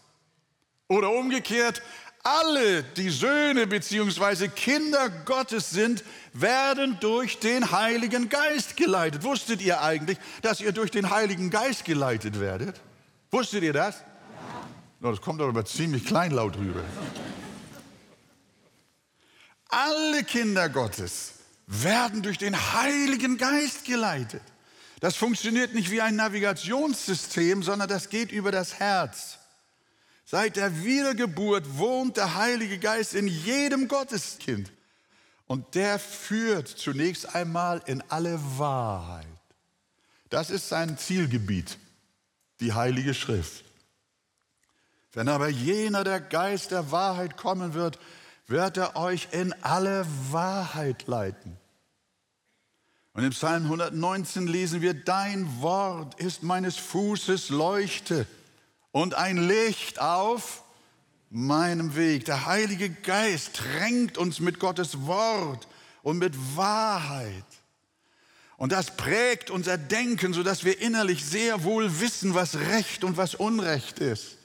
Oder 0.89 1.11
umgekehrt, 1.11 1.81
alle, 2.23 2.83
die 2.83 3.11
Söhne 3.11 3.67
bzw. 3.67 4.49
Kinder 4.49 5.09
Gottes 5.25 5.71
sind, 5.71 6.05
werden 6.33 6.99
durch 7.01 7.39
den 7.39 7.73
Heiligen 7.73 8.29
Geist 8.29 8.77
geleitet. 8.77 9.23
Wusstet 9.23 9.63
ihr 9.63 9.81
eigentlich, 9.81 10.19
dass 10.43 10.61
ihr 10.61 10.73
durch 10.73 10.91
den 10.91 11.11
Heiligen 11.11 11.51
Geist 11.51 11.85
geleitet 11.85 12.39
werdet? 12.39 12.81
Wusstet 13.31 13.63
ihr 13.63 13.73
das? 13.73 13.97
Ja. 15.03 15.11
Das 15.11 15.21
kommt 15.21 15.41
aber 15.41 15.65
ziemlich 15.65 16.05
kleinlaut 16.05 16.57
rüber. 16.59 16.85
Alle 19.69 20.25
Kinder 20.25 20.69
Gottes 20.69 21.35
werden 21.67 22.23
durch 22.23 22.39
den 22.39 22.57
Heiligen 22.75 23.39
Geist 23.39 23.85
geleitet. 23.85 24.43
Das 25.01 25.17
funktioniert 25.17 25.73
nicht 25.73 25.91
wie 25.91 26.03
ein 26.03 26.17
Navigationssystem, 26.17 27.63
sondern 27.63 27.89
das 27.89 28.11
geht 28.11 28.33
über 28.33 28.53
das 28.53 28.79
Herz. 28.79 29.40
Seit 30.31 30.55
der 30.55 30.85
Wiedergeburt 30.85 31.77
wohnt 31.77 32.17
der 32.17 32.37
Heilige 32.37 32.79
Geist 32.79 33.15
in 33.15 33.27
jedem 33.27 33.89
Gotteskind. 33.89 34.71
Und 35.49 35.75
der 35.75 35.99
führt 35.99 36.69
zunächst 36.69 37.35
einmal 37.35 37.83
in 37.87 38.01
alle 38.11 38.39
Wahrheit. 38.57 39.27
Das 40.29 40.51
ist 40.51 40.69
sein 40.69 40.97
Zielgebiet, 40.97 41.79
die 42.61 42.73
Heilige 42.73 43.13
Schrift. 43.13 43.65
Wenn 45.15 45.29
aber 45.29 45.49
jener 45.49 46.05
der 46.05 46.21
Geist 46.21 46.71
der 46.71 46.93
Wahrheit 46.93 47.37
kommen 47.37 47.75
wird, 47.75 47.99
wird 48.47 48.77
er 48.77 48.95
euch 48.95 49.31
in 49.33 49.53
alle 49.65 50.07
Wahrheit 50.31 51.09
leiten. 51.09 51.57
Und 53.15 53.25
im 53.25 53.31
Psalm 53.31 53.65
119 53.65 54.47
lesen 54.47 54.81
wir, 54.81 54.95
dein 54.95 55.61
Wort 55.61 56.21
ist 56.21 56.45
meines 56.45 56.77
Fußes 56.77 57.49
Leuchte 57.49 58.29
und 58.93 59.15
ein 59.15 59.37
Licht 59.37 60.01
auf 60.01 60.63
meinem 61.31 61.95
Weg. 61.95 62.25
Der 62.25 62.47
Heilige 62.47 62.91
Geist 62.91 63.61
drängt 63.63 64.19
uns 64.19 64.41
mit 64.41 64.59
Gottes 64.59 65.07
Wort 65.07 65.69
und 66.03 66.19
mit 66.19 66.35
Wahrheit. 66.57 67.45
Und 68.57 68.73
das 68.73 68.97
prägt 68.97 69.51
unser 69.51 69.79
Denken, 69.79 70.35
sodass 70.35 70.65
wir 70.65 70.81
innerlich 70.81 71.25
sehr 71.25 71.65
wohl 71.65 72.01
wissen, 72.01 72.35
was 72.35 72.57
Recht 72.57 73.05
und 73.05 73.17
was 73.17 73.35
Unrecht 73.35 74.01
ist. 74.01 74.37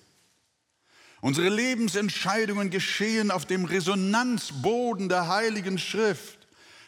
Unsere 1.22 1.50
Lebensentscheidungen 1.50 2.70
geschehen 2.70 3.32
auf 3.32 3.46
dem 3.46 3.66
Resonanzboden 3.66 5.10
der 5.10 5.28
Heiligen 5.28 5.80
Schrift. 5.80 6.38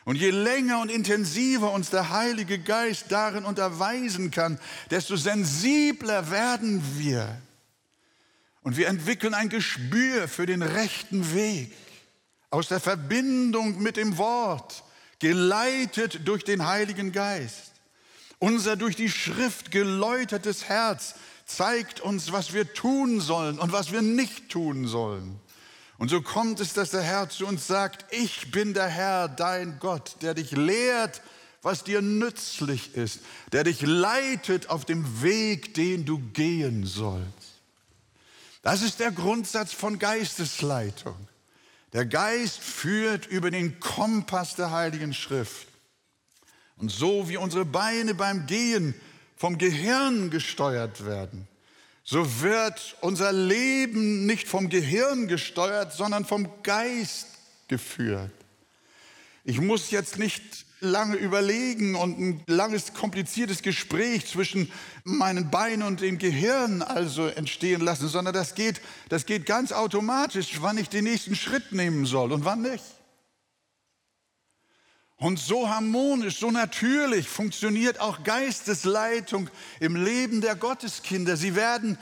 Und 0.05 0.15
je 0.15 0.29
länger 0.29 0.79
und 0.79 0.89
intensiver 0.89 1.71
uns 1.73 1.89
der 1.89 2.11
Heilige 2.11 2.59
Geist 2.59 3.07
darin 3.09 3.43
unterweisen 3.43 4.31
kann, 4.31 4.57
desto 4.89 5.17
sensibler 5.17 6.31
werden 6.31 6.81
wir 6.97 7.41
und 8.67 8.75
wir 8.75 8.89
entwickeln 8.89 9.33
ein 9.33 9.47
Gespür 9.47 10.27
für 10.27 10.45
den 10.45 10.61
rechten 10.61 11.33
Weg 11.33 11.71
aus 12.49 12.67
der 12.67 12.81
Verbindung 12.81 13.81
mit 13.81 13.95
dem 13.95 14.17
Wort, 14.17 14.83
geleitet 15.19 16.27
durch 16.27 16.43
den 16.43 16.67
Heiligen 16.67 17.13
Geist. 17.13 17.71
Unser 18.39 18.75
durch 18.75 18.97
die 18.97 19.09
Schrift 19.09 19.71
geläutertes 19.71 20.65
Herz 20.67 21.15
zeigt 21.45 22.01
uns, 22.01 22.33
was 22.33 22.51
wir 22.51 22.73
tun 22.73 23.21
sollen 23.21 23.57
und 23.57 23.71
was 23.71 23.93
wir 23.93 24.01
nicht 24.01 24.49
tun 24.49 24.85
sollen. 24.85 25.39
Und 25.97 26.09
so 26.09 26.21
kommt 26.21 26.59
es, 26.59 26.73
dass 26.73 26.89
der 26.89 27.03
Herr 27.03 27.29
zu 27.29 27.47
uns 27.47 27.67
sagt, 27.67 28.13
ich 28.13 28.51
bin 28.51 28.73
der 28.73 28.87
Herr, 28.87 29.29
dein 29.29 29.79
Gott, 29.79 30.17
der 30.21 30.33
dich 30.33 30.51
lehrt, 30.51 31.21
was 31.61 31.85
dir 31.85 32.01
nützlich 32.01 32.95
ist, 32.95 33.21
der 33.53 33.63
dich 33.63 33.81
leitet 33.81 34.69
auf 34.69 34.83
dem 34.83 35.21
Weg, 35.21 35.73
den 35.73 36.03
du 36.03 36.19
gehen 36.33 36.85
sollst. 36.85 37.46
Das 38.61 38.81
ist 38.81 38.99
der 38.99 39.11
Grundsatz 39.11 39.73
von 39.73 39.99
Geistesleitung. 39.99 41.15
Der 41.93 42.05
Geist 42.05 42.59
führt 42.59 43.25
über 43.27 43.49
den 43.49 43.79
Kompass 43.79 44.55
der 44.55 44.71
Heiligen 44.71 45.13
Schrift. 45.13 45.67
Und 46.77 46.91
so 46.91 47.29
wie 47.29 47.37
unsere 47.37 47.65
Beine 47.65 48.13
beim 48.13 48.45
Gehen 48.45 48.93
vom 49.35 49.57
Gehirn 49.57 50.29
gesteuert 50.29 51.05
werden, 51.05 51.47
so 52.03 52.41
wird 52.41 52.95
unser 53.01 53.33
Leben 53.33 54.25
nicht 54.25 54.47
vom 54.47 54.69
Gehirn 54.69 55.27
gesteuert, 55.27 55.93
sondern 55.93 56.23
vom 56.23 56.63
Geist 56.63 57.27
geführt. 57.67 58.31
Ich 59.43 59.59
muss 59.59 59.91
jetzt 59.91 60.17
nicht 60.17 60.66
lange 60.79 61.15
überlegen 61.15 61.95
und 61.95 62.19
ein 62.19 62.43
langes, 62.47 62.93
kompliziertes 62.93 63.61
Gespräch 63.61 64.27
zwischen 64.27 64.71
meinen 65.03 65.49
Beinen 65.49 65.83
und 65.87 66.01
dem 66.01 66.17
Gehirn 66.17 66.81
also 66.81 67.27
entstehen 67.27 67.81
lassen, 67.81 68.07
sondern 68.07 68.33
das 68.33 68.55
geht, 68.55 68.81
das 69.09 69.25
geht 69.25 69.45
ganz 69.45 69.71
automatisch, 69.71 70.61
wann 70.61 70.77
ich 70.77 70.89
den 70.89 71.05
nächsten 71.05 71.35
Schritt 71.35 71.71
nehmen 71.71 72.05
soll 72.05 72.31
und 72.31 72.45
wann 72.45 72.61
nicht. 72.61 72.83
Und 75.19 75.39
so 75.39 75.67
harmonisch, 75.67 76.37
so 76.37 76.51
natürlich 76.51 77.27
funktioniert 77.27 77.99
auch 77.99 78.23
Geistesleitung 78.23 79.49
im 79.79 79.95
Leben 79.95 80.41
der 80.41 80.55
Gotteskinder. 80.55 81.37
Sie 81.37 81.55
werden 81.55 81.97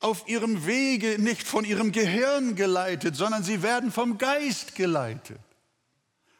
auf 0.00 0.28
ihrem 0.28 0.66
Wege 0.66 1.16
nicht 1.18 1.42
von 1.42 1.64
ihrem 1.64 1.92
Gehirn 1.92 2.54
geleitet, 2.54 3.16
sondern 3.16 3.42
sie 3.42 3.62
werden 3.62 3.90
vom 3.90 4.18
Geist 4.18 4.74
geleitet. 4.74 5.40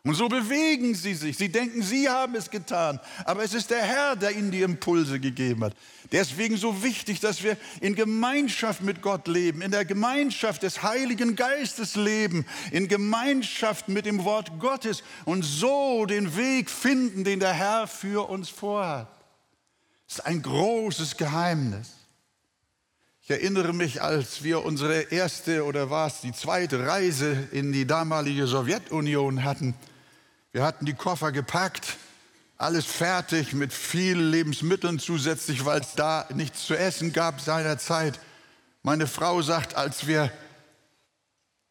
Und 0.07 0.15
so 0.15 0.29
bewegen 0.29 0.95
sie 0.95 1.15
sich. 1.15 1.37
Sie 1.37 1.49
denken, 1.49 1.83
sie 1.83 2.09
haben 2.09 2.37
es 2.37 2.49
getan. 2.49 3.01
Aber 3.25 3.43
es 3.43 3.55
ist 3.55 3.73
der 3.73 3.83
Herr, 3.83 4.15
der 4.15 4.31
ihnen 4.31 4.53
die 4.53 4.63
Impulse 4.63 5.19
gegeben 5.19 5.65
hat. 5.65 5.75
Deswegen 6.13 6.57
so 6.57 6.85
wichtig, 6.85 7.19
dass 7.19 7.43
wir 7.43 7.57
in 7.81 7.97
Gemeinschaft 7.97 8.83
mit 8.83 9.03
Gott 9.03 9.27
leben, 9.27 9.63
in 9.63 9.73
der 9.73 9.85
Gemeinschaft 9.85 10.63
des 10.63 10.85
Heiligen 10.85 11.35
Geistes 11.35 11.97
leben, 11.97 12.47
in 12.71 12.87
Gemeinschaft 12.87 13.89
mit 13.89 14.07
dem 14.07 14.23
Wort 14.23 14.61
Gottes 14.61 15.03
und 15.25 15.43
so 15.43 16.07
den 16.07 16.37
Weg 16.37 16.71
finden, 16.71 17.25
den 17.25 17.41
der 17.41 17.53
Herr 17.53 17.89
für 17.89 18.31
uns 18.31 18.49
vorhat. 18.49 19.09
Das 20.07 20.19
ist 20.19 20.25
ein 20.25 20.41
großes 20.41 21.17
Geheimnis. 21.17 21.91
Ich 23.23 23.31
erinnere 23.31 23.73
mich, 23.73 24.03
als 24.03 24.45
wir 24.45 24.65
unsere 24.65 25.01
erste 25.11 25.65
oder 25.65 25.91
war 25.91 26.07
es 26.07 26.21
die 26.21 26.31
zweite 26.31 26.87
Reise 26.87 27.49
in 27.51 27.73
die 27.73 27.89
damalige 27.89 28.47
Sowjetunion 28.47 29.43
hatten, 29.43 29.75
wir 30.57 30.65
hatten 30.65 30.87
die 30.87 30.95
Koffer 30.95 31.33
gepackt, 31.33 31.99
alles 32.57 32.87
fertig 32.87 33.53
mit 33.53 33.75
vielen 33.75 34.31
Lebensmitteln 34.31 34.99
zusätzlich, 34.99 35.67
weil 35.67 35.83
es 35.83 35.93
da 35.97 36.27
nichts 36.33 36.65
zu 36.65 36.75
essen 36.75 37.13
gab 37.13 37.43
seinerzeit. 37.43 38.19
Meine 38.83 39.07
Frau 39.07 39.43
sagt, 39.43 39.75
als 39.75 40.07
wir 40.07 40.33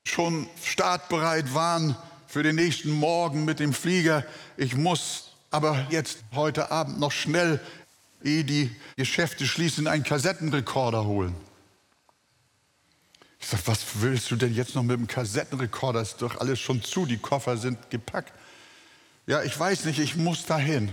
schon 0.04 0.48
startbereit 0.63 1.56
waren 1.56 1.98
für 2.28 2.43
den 2.43 2.58
nächsten 2.58 2.91
Morgen 2.91 3.43
mit 3.43 3.60
dem 3.60 3.74
Flieger, 3.74 4.24
ich 4.56 4.76
muss 4.76 5.32
aber 5.50 5.88
jetzt 5.89 6.19
heute 6.36 6.69
Abend 6.69 7.00
noch 7.00 7.12
schnell, 7.12 7.60
ehe 8.24 8.43
die 8.43 8.69
Geschäfte 8.98 9.48
schließen, 9.48 9.88
einen 9.88 10.04
Kassettenrekorder 10.04 11.06
holen. 11.06 11.34
Ich 13.39 13.48
sage, 13.48 13.63
was 13.65 13.80
willst 13.95 14.30
du 14.30 14.36
denn 14.36 14.54
jetzt 14.54 14.76
noch 14.76 14.84
mit 14.84 15.00
dem 15.00 15.08
Kassettenrekorder? 15.08 16.02
Ist 16.02 16.21
doch 16.21 16.39
alles 16.39 16.60
schon 16.60 16.84
zu, 16.84 17.08
die 17.08 17.17
Koffer 17.17 17.58
sind 17.58 17.89
gepackt. 17.89 18.32
Ja, 19.28 19.42
ich 19.42 19.60
weiß 19.60 19.86
nicht, 19.86 20.00
ich 20.00 20.16
muss 20.16 20.46
dahin. 20.46 20.90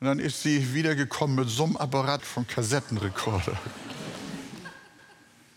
Und 0.00 0.06
dann 0.06 0.18
ist 0.18 0.42
sie 0.42 0.74
wiedergekommen 0.74 1.36
mit 1.36 1.48
so 1.48 1.64
einem 1.64 1.76
Apparat 1.76 2.22
von 2.22 2.46
Kassettenrekorder. 2.46 3.56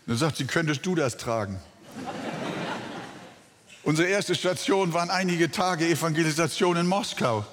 Dann 0.06 0.16
sagt 0.16 0.36
sie, 0.36 0.46
könntest 0.46 0.86
du 0.86 0.94
das 0.94 1.16
tragen? 1.16 1.60
Unsere 3.82 4.08
erste 4.08 4.34
Station 4.34 4.92
waren 4.92 5.10
einige 5.10 5.50
Tage 5.50 5.86
Evangelisation 5.88 6.76
in 6.76 6.86
Moskau. 6.86 7.44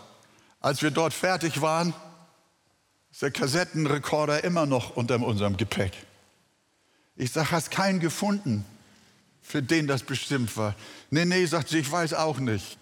Als 0.60 0.82
wir 0.82 0.92
dort 0.92 1.14
fertig 1.14 1.62
waren, 1.62 1.94
ist 3.12 3.22
der 3.22 3.32
Kassettenrekorder 3.32 4.44
immer 4.44 4.66
noch 4.66 4.96
unter 4.96 5.20
unserem 5.20 5.58
Gepäck. 5.58 5.94
Ich 7.16 7.32
sage, 7.32 7.52
hast 7.52 7.72
keinen 7.72 8.00
gefunden, 8.00 8.64
für 9.42 9.64
den 9.64 9.88
das 9.88 10.04
bestimmt 10.04 10.56
war. 10.56 10.76
Nee, 11.10 11.26
nee, 11.26 11.46
sagt 11.46 11.70
sie, 11.70 11.80
ich 11.80 11.92
weiß 11.92 12.14
auch 12.14 12.38
nicht. 12.38 12.78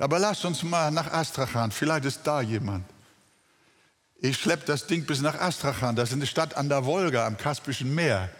Aber 0.00 0.18
lasst 0.18 0.46
uns 0.46 0.62
mal 0.62 0.90
nach 0.90 1.12
Astrachan, 1.12 1.70
vielleicht 1.70 2.06
ist 2.06 2.22
da 2.24 2.40
jemand. 2.40 2.86
Ich 4.16 4.38
schleppe 4.38 4.64
das 4.64 4.86
Ding 4.86 5.04
bis 5.04 5.20
nach 5.20 5.38
Astrachan, 5.38 5.94
das 5.94 6.08
ist 6.08 6.14
eine 6.14 6.26
Stadt 6.26 6.56
an 6.56 6.70
der 6.70 6.86
Wolga, 6.86 7.26
am 7.26 7.36
Kaspischen 7.36 7.94
Meer. 7.94 8.30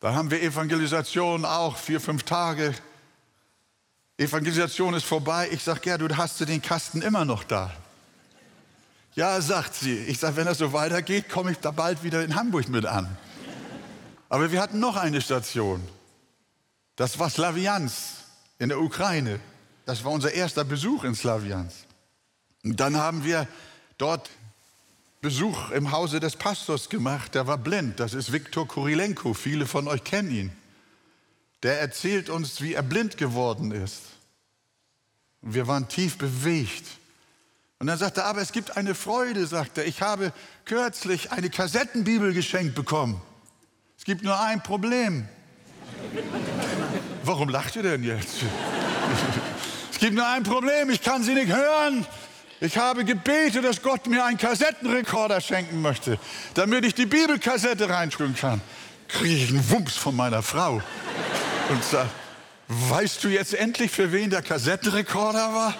Da 0.00 0.14
haben 0.14 0.30
wir 0.30 0.42
Evangelisation 0.42 1.46
auch, 1.46 1.78
vier, 1.78 1.98
fünf 1.98 2.24
Tage. 2.24 2.74
Evangelisation 4.18 4.92
ist 4.92 5.04
vorbei. 5.04 5.48
Ich 5.50 5.62
sage, 5.62 5.98
hast 6.16 6.40
du 6.40 6.44
den 6.44 6.60
Kasten 6.60 7.00
immer 7.00 7.24
noch 7.24 7.44
da? 7.44 7.72
Ja, 9.14 9.40
sagt 9.40 9.74
sie. 9.74 9.96
Ich 9.96 10.18
sage, 10.18 10.36
wenn 10.36 10.44
das 10.44 10.58
so 10.58 10.74
weitergeht, 10.74 11.30
komme 11.30 11.52
ich 11.52 11.58
da 11.58 11.70
bald 11.70 12.02
wieder 12.02 12.22
in 12.22 12.34
Hamburg 12.34 12.68
mit 12.68 12.84
an. 12.84 13.16
Aber 14.28 14.52
wir 14.52 14.60
hatten 14.60 14.78
noch 14.78 14.96
eine 14.96 15.22
Station. 15.22 15.82
Das 16.96 17.18
war 17.18 17.30
Slaviansk 17.30 17.96
in 18.58 18.68
der 18.68 18.78
Ukraine. 18.78 19.40
Das 19.86 20.04
war 20.04 20.12
unser 20.12 20.34
erster 20.34 20.64
Besuch 20.64 21.04
in 21.04 21.14
Slawians. 21.14 21.86
Und 22.64 22.78
dann 22.78 22.96
haben 22.96 23.24
wir 23.24 23.46
dort 23.98 24.28
Besuch 25.20 25.70
im 25.70 25.92
Hause 25.92 26.18
des 26.20 26.36
Pastors 26.36 26.88
gemacht. 26.88 27.36
Der 27.36 27.46
war 27.46 27.56
blind. 27.56 28.00
Das 28.00 28.12
ist 28.12 28.32
Viktor 28.32 28.66
Kurilenko. 28.66 29.32
Viele 29.32 29.64
von 29.64 29.86
euch 29.86 30.02
kennen 30.02 30.30
ihn. 30.30 30.52
Der 31.62 31.80
erzählt 31.80 32.28
uns, 32.28 32.60
wie 32.60 32.74
er 32.74 32.82
blind 32.82 33.16
geworden 33.16 33.70
ist. 33.70 34.02
Und 35.40 35.54
wir 35.54 35.68
waren 35.68 35.88
tief 35.88 36.18
bewegt. 36.18 36.84
Und 37.78 37.86
dann 37.86 37.98
sagte 37.98 38.22
er, 38.22 38.26
aber 38.26 38.40
es 38.40 38.50
gibt 38.50 38.76
eine 38.76 38.94
Freude, 38.94 39.46
sagt 39.46 39.78
er. 39.78 39.86
Ich 39.86 40.02
habe 40.02 40.32
kürzlich 40.64 41.30
eine 41.30 41.48
Kassettenbibel 41.48 42.34
geschenkt 42.34 42.74
bekommen. 42.74 43.22
Es 43.96 44.04
gibt 44.04 44.24
nur 44.24 44.38
ein 44.40 44.62
Problem. 44.64 45.28
Warum 47.22 47.48
lacht 47.48 47.76
ihr 47.76 47.84
denn 47.84 48.02
jetzt? 48.02 48.38
Es 49.96 50.00
gibt 50.00 50.12
nur 50.12 50.28
ein 50.28 50.42
Problem, 50.42 50.90
ich 50.90 51.00
kann 51.00 51.22
sie 51.22 51.32
nicht 51.32 51.50
hören. 51.50 52.06
Ich 52.60 52.76
habe 52.76 53.02
gebetet, 53.02 53.64
dass 53.64 53.80
Gott 53.80 54.06
mir 54.06 54.26
einen 54.26 54.36
Kassettenrekorder 54.36 55.40
schenken 55.40 55.80
möchte, 55.80 56.18
damit 56.52 56.84
ich 56.84 56.94
die 56.94 57.06
Bibelkassette 57.06 57.88
reinschreiben 57.88 58.36
kann. 58.36 58.60
Kriege 59.08 59.44
ich 59.44 59.48
einen 59.48 59.70
Wumps 59.70 59.96
von 59.96 60.14
meiner 60.14 60.42
Frau 60.42 60.82
und 61.70 61.82
sage, 61.82 62.10
weißt 62.68 63.24
du 63.24 63.28
jetzt 63.28 63.54
endlich, 63.54 63.90
für 63.90 64.12
wen 64.12 64.28
der 64.28 64.42
Kassettenrekorder 64.42 65.54
war? 65.54 65.74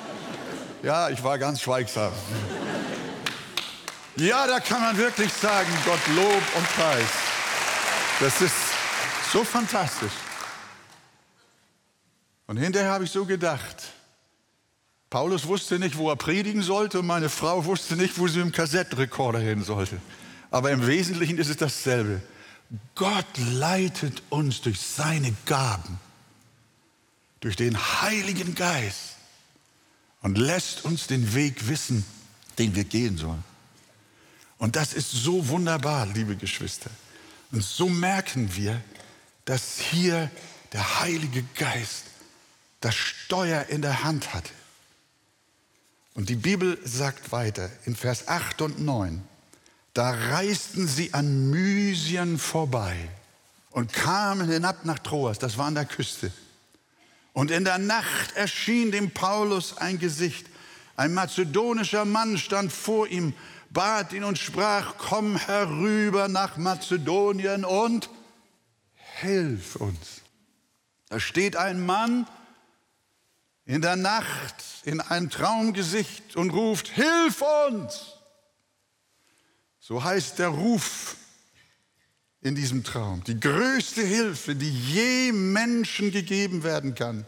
Ja, 0.83 1.11
ich 1.11 1.23
war 1.23 1.37
ganz 1.37 1.61
schweigsam. 1.61 2.11
Ja, 4.17 4.47
da 4.47 4.61
kann 4.61 4.81
man 4.81 4.97
wirklich 4.97 5.31
sagen, 5.31 5.69
Gott 5.85 6.01
Lob 6.17 6.43
und 6.57 6.67
Preis. 6.75 7.11
Das 8.21 8.41
ist 8.41 8.55
so 9.31 9.45
fantastisch. 9.45 10.13
Und 12.47 12.57
hinterher 12.57 12.93
habe 12.93 13.05
ich 13.05 13.11
so 13.11 13.27
gedacht, 13.27 13.77
Paulus 15.11 15.47
wusste 15.47 15.79
nicht, 15.79 15.97
wo 15.97 16.11
er 16.11 16.17
predigen 16.17 16.63
sollte 16.63 17.01
und 17.01 17.07
meine 17.07 17.29
Frau 17.29 17.65
wusste 17.65 17.97
nicht, 17.97 18.19
wo 18.19 18.27
sie 18.27 18.39
mit 18.39 18.47
dem 18.47 18.53
Kassettenrekorder 18.53 19.39
hin 19.39 19.63
sollte. 19.63 20.01
Aber 20.51 20.71
im 20.71 20.87
Wesentlichen 20.87 21.39
ist 21.39 21.49
es 21.49 21.57
dasselbe. 21.57 22.23
Gott 22.95 23.27
leitet 23.53 24.23
uns 24.31 24.61
durch 24.61 24.81
seine 24.81 25.35
Gaben, 25.47 26.01
durch 27.41 27.57
den 27.57 27.77
Heiligen 27.77 28.55
Geist 28.55 29.17
und 30.23 30.39
lässt 30.39 30.85
uns 30.85 31.07
den 31.07 31.35
Weg 31.35 31.69
wissen, 31.69 32.05
den 32.59 32.75
wir 32.75 32.85
gehen 32.85 33.17
sollen. 33.17 33.45
Und 34.59 34.75
das 34.75 34.95
ist 34.95 35.11
so 35.13 35.49
wunderbar, 35.49 36.07
liebe 36.07 36.35
Geschwister. 36.35 36.91
Und 37.53 37.63
so 37.63 37.89
merken 37.89 38.57
wir, 38.57 38.83
dass 39.45 39.79
hier 39.79 40.31
der 40.73 41.01
Heilige 41.01 41.45
Geist 41.55 42.05
das 42.81 42.95
Steuer 42.95 43.67
in 43.69 43.83
der 43.83 44.03
Hand 44.03 44.35
hat. 44.35 44.51
Und 46.17 46.29
die 46.29 46.35
Bibel 46.35 46.79
sagt 46.83 47.31
weiter 47.31 47.71
in 47.85 47.95
Vers 47.95 48.27
8 48.27 48.63
und 48.63 48.81
9, 48.81 49.23
da 49.95 50.11
reisten 50.11 50.89
sie 50.89 51.15
an 51.15 51.51
Mysien 51.51 52.39
vorbei 52.39 52.97
und 53.71 53.93
kamen 53.93 54.51
hinab 54.51 54.85
nach 54.85 54.99
Troas, 54.99 55.39
das 55.39 55.57
war 55.59 55.67
an 55.67 55.75
der 55.75 55.85
Küste. 55.85 56.33
Und 57.33 57.51
in 57.51 57.65
der 57.65 57.79
Nacht 57.79 58.35
erschien 58.35 58.91
dem 58.91 59.11
Paulus 59.11 59.77
ein 59.77 59.99
Gesicht 59.99 60.47
Ein 60.97 61.13
mazedonischer 61.13 62.07
Mann 62.07 62.39
stand 62.39 62.73
vor 62.73 63.07
ihm, 63.07 63.35
bat 63.71 64.15
ihn 64.15 64.25
und 64.25 64.39
sprach, 64.39 64.95
komm 64.97 65.37
herüber 65.37 66.29
nach 66.29 66.57
Mazedonien 66.57 67.67
und 67.67 68.09
hilf 69.21 69.77
uns. 69.77 70.23
Da 71.11 71.21
steht 71.21 71.57
ein 71.57 71.85
Mann 71.85 72.27
in 73.67 73.83
der 73.83 73.97
Nacht 73.97 74.65
in 74.85 75.01
ein 75.01 75.29
Traumgesicht 75.29 76.37
und 76.37 76.51
ruft, 76.51 76.89
hilf 76.89 77.43
uns! 77.69 78.15
So 79.81 80.03
heißt 80.03 80.39
der 80.39 80.49
Ruf 80.49 81.17
in 82.41 82.55
diesem 82.55 82.85
Traum. 82.85 83.23
Die 83.25 83.39
größte 83.39 84.03
Hilfe, 84.03 84.55
die 84.55 84.71
je 84.71 85.33
Menschen 85.33 86.13
gegeben 86.13 86.63
werden 86.63 86.95
kann, 86.95 87.27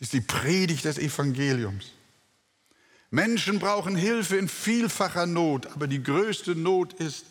ist 0.00 0.12
die 0.12 0.20
Predigt 0.20 0.84
des 0.84 0.98
Evangeliums. 0.98 1.92
Menschen 3.10 3.60
brauchen 3.60 3.94
Hilfe 3.94 4.36
in 4.36 4.48
vielfacher 4.48 5.26
Not, 5.26 5.68
aber 5.68 5.86
die 5.86 6.02
größte 6.02 6.56
Not 6.56 6.94
ist, 6.94 7.26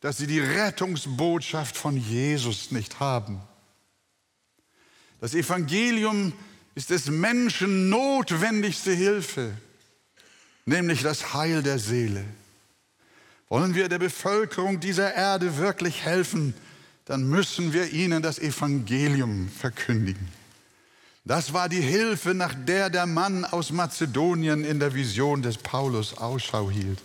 dass 0.00 0.18
sie 0.18 0.26
die 0.26 0.40
Rettungsbotschaft 0.40 1.76
von 1.76 1.96
Jesus 1.96 2.70
nicht 2.70 3.00
haben. 3.00 3.40
Das 5.20 5.34
Evangelium 5.34 6.32
ist 6.32 6.51
des 6.74 7.06
Menschen 7.06 7.88
notwendigste 7.88 8.92
Hilfe, 8.92 9.52
nämlich 10.64 11.02
das 11.02 11.34
Heil 11.34 11.62
der 11.62 11.78
Seele. 11.78 12.24
Wollen 13.48 13.74
wir 13.74 13.88
der 13.88 13.98
Bevölkerung 13.98 14.80
dieser 14.80 15.14
Erde 15.14 15.58
wirklich 15.58 16.04
helfen, 16.04 16.54
dann 17.04 17.24
müssen 17.24 17.72
wir 17.72 17.90
ihnen 17.92 18.22
das 18.22 18.38
Evangelium 18.38 19.50
verkündigen. 19.50 20.28
Das 21.24 21.52
war 21.52 21.68
die 21.68 21.80
Hilfe, 21.80 22.34
nach 22.34 22.54
der 22.54 22.90
der 22.90 23.06
Mann 23.06 23.44
aus 23.44 23.70
Mazedonien 23.70 24.64
in 24.64 24.80
der 24.80 24.94
Vision 24.94 25.42
des 25.42 25.58
Paulus 25.58 26.16
Ausschau 26.16 26.70
hielt. 26.70 27.00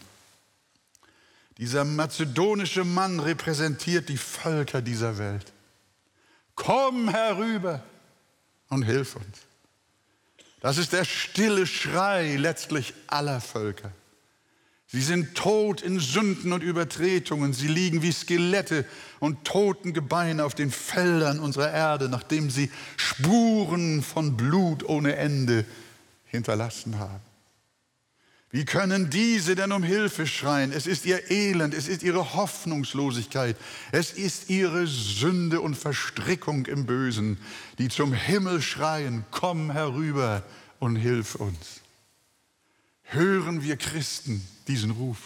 Dieser 1.57 1.83
mazedonische 1.83 2.83
Mann 2.83 3.19
repräsentiert 3.19 4.09
die 4.09 4.17
Völker 4.17 4.81
dieser 4.81 5.17
Welt. 5.17 5.51
Komm 6.55 7.09
herüber 7.09 7.83
und 8.69 8.83
hilf 8.83 9.15
uns. 9.15 9.47
Das 10.59 10.77
ist 10.77 10.93
der 10.93 11.05
stille 11.05 11.67
Schrei 11.67 12.35
letztlich 12.35 12.93
aller 13.07 13.41
Völker. 13.41 13.91
Sie 14.89 15.01
sind 15.01 15.35
tot 15.35 15.81
in 15.81 15.99
Sünden 15.99 16.53
und 16.53 16.63
Übertretungen. 16.63 17.51
Sie 17.51 17.67
liegen 17.67 18.01
wie 18.01 18.11
Skelette 18.13 18.85
und 19.19 19.43
toten 19.43 19.93
Gebeine 19.93 20.45
auf 20.45 20.55
den 20.55 20.71
Feldern 20.71 21.39
unserer 21.39 21.71
Erde, 21.71 22.07
nachdem 22.07 22.49
sie 22.49 22.71
Spuren 22.95 24.01
von 24.01 24.37
Blut 24.37 24.83
ohne 24.87 25.17
Ende 25.17 25.65
hinterlassen 26.25 26.99
haben. 26.99 27.26
Wie 28.49 28.63
können 28.63 29.09
diese 29.09 29.55
denn 29.55 29.73
um 29.73 29.83
Hilfe 29.83 30.25
schreien? 30.25 30.71
Es 30.71 30.87
ist 30.87 31.05
ihr 31.05 31.29
Elend, 31.29 31.73
es 31.73 31.89
ist 31.89 32.01
ihre 32.01 32.33
Hoffnungslosigkeit, 32.33 33.57
es 33.91 34.13
ist 34.13 34.49
ihre 34.49 34.87
Sünde 34.87 35.59
und 35.59 35.75
Verstrickung 35.75 36.65
im 36.65 36.85
Bösen, 36.85 37.37
die 37.77 37.89
zum 37.89 38.13
Himmel 38.13 38.61
schreien, 38.61 39.25
komm 39.31 39.69
herüber 39.69 40.43
und 40.79 40.95
hilf 40.95 41.35
uns. 41.35 41.81
Hören 43.03 43.63
wir 43.63 43.75
Christen 43.75 44.47
diesen 44.67 44.91
Ruf? 44.91 45.17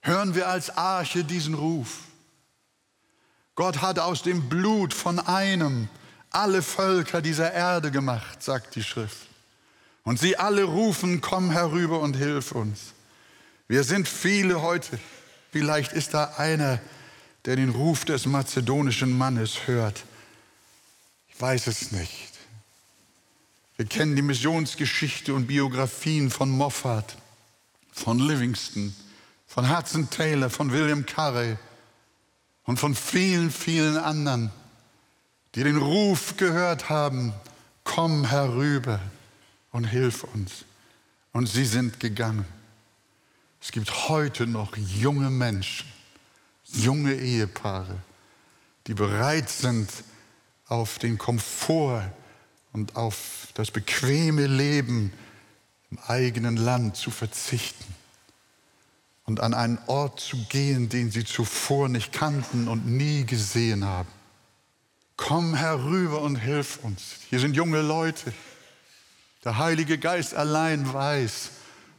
Hören 0.00 0.34
wir 0.34 0.48
als 0.48 0.76
Arche 0.76 1.22
diesen 1.22 1.54
Ruf? 1.54 2.00
Gott 3.54 3.80
hat 3.80 3.98
aus 3.98 4.22
dem 4.22 4.48
Blut 4.48 4.92
von 4.92 5.20
einem 5.20 5.88
alle 6.30 6.62
Völker 6.62 7.20
dieser 7.20 7.52
Erde 7.52 7.90
gemacht, 7.90 8.42
sagt 8.42 8.74
die 8.74 8.82
Schrift. 8.82 9.29
Und 10.10 10.18
sie 10.18 10.36
alle 10.36 10.64
rufen, 10.64 11.20
komm 11.20 11.52
herüber 11.52 12.00
und 12.00 12.16
hilf 12.16 12.50
uns. 12.50 12.94
Wir 13.68 13.84
sind 13.84 14.08
viele 14.08 14.60
heute. 14.60 14.98
Vielleicht 15.52 15.92
ist 15.92 16.14
da 16.14 16.34
einer, 16.36 16.80
der 17.44 17.54
den 17.54 17.68
Ruf 17.68 18.04
des 18.04 18.26
mazedonischen 18.26 19.16
Mannes 19.16 19.68
hört. 19.68 20.02
Ich 21.28 21.40
weiß 21.40 21.68
es 21.68 21.92
nicht. 21.92 22.32
Wir 23.76 23.86
kennen 23.86 24.16
die 24.16 24.22
Missionsgeschichte 24.22 25.32
und 25.32 25.46
Biografien 25.46 26.28
von 26.28 26.50
Moffat, 26.50 27.16
von 27.92 28.18
Livingston, 28.18 28.92
von 29.46 29.72
Hudson 29.72 30.10
Taylor, 30.10 30.50
von 30.50 30.72
William 30.72 31.06
Carey 31.06 31.56
und 32.64 32.80
von 32.80 32.96
vielen, 32.96 33.52
vielen 33.52 33.96
anderen, 33.96 34.50
die 35.54 35.62
den 35.62 35.76
Ruf 35.76 36.36
gehört 36.36 36.88
haben, 36.88 37.32
komm 37.84 38.24
herüber 38.24 38.98
und 39.72 39.84
hilf 39.84 40.24
uns. 40.24 40.64
Und 41.32 41.46
sie 41.46 41.64
sind 41.64 42.00
gegangen. 42.00 42.44
Es 43.60 43.72
gibt 43.72 44.08
heute 44.08 44.46
noch 44.46 44.76
junge 44.76 45.30
Menschen, 45.30 45.86
junge 46.64 47.14
Ehepaare, 47.14 47.98
die 48.86 48.94
bereit 48.94 49.48
sind, 49.48 49.88
auf 50.66 50.98
den 50.98 51.18
Komfort 51.18 52.10
und 52.72 52.96
auf 52.96 53.48
das 53.54 53.70
bequeme 53.70 54.46
Leben 54.46 55.12
im 55.90 55.98
eigenen 56.06 56.56
Land 56.56 56.96
zu 56.96 57.10
verzichten 57.10 57.84
und 59.24 59.40
an 59.40 59.52
einen 59.52 59.78
Ort 59.86 60.20
zu 60.20 60.36
gehen, 60.48 60.88
den 60.88 61.10
sie 61.10 61.24
zuvor 61.24 61.88
nicht 61.88 62.12
kannten 62.12 62.68
und 62.68 62.86
nie 62.86 63.24
gesehen 63.24 63.84
haben. 63.84 64.08
Komm 65.16 65.54
herüber 65.54 66.22
und 66.22 66.36
hilf 66.36 66.78
uns. 66.82 67.16
Hier 67.28 67.40
sind 67.40 67.54
junge 67.54 67.82
Leute. 67.82 68.32
Der 69.44 69.58
Heilige 69.58 69.98
Geist 69.98 70.34
allein 70.34 70.92
weiß, 70.92 71.50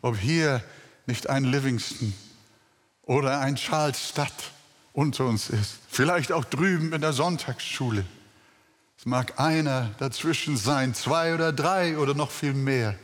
ob 0.02 0.18
hier 0.18 0.64
nicht 1.08 1.30
ein 1.30 1.44
Livingston 1.44 2.14
oder 3.04 3.40
ein 3.40 3.56
Charles 3.56 4.10
Stadt 4.10 4.52
unter 4.94 5.26
uns 5.26 5.50
ist. 5.50 5.80
Vielleicht 5.90 6.32
auch 6.32 6.46
drüben 6.46 6.94
in 6.94 7.02
der 7.02 7.14
Sonntagsschule. 7.14 8.06
Es 8.98 9.06
mag 9.06 9.40
einer 9.40 9.90
dazwischen 9.98 10.58
sein, 10.58 10.94
zwei 10.94 11.34
oder 11.34 11.52
drei 11.52 11.98
oder 11.98 12.14
noch 12.14 12.30
viel 12.30 12.54
mehr. 12.54 12.96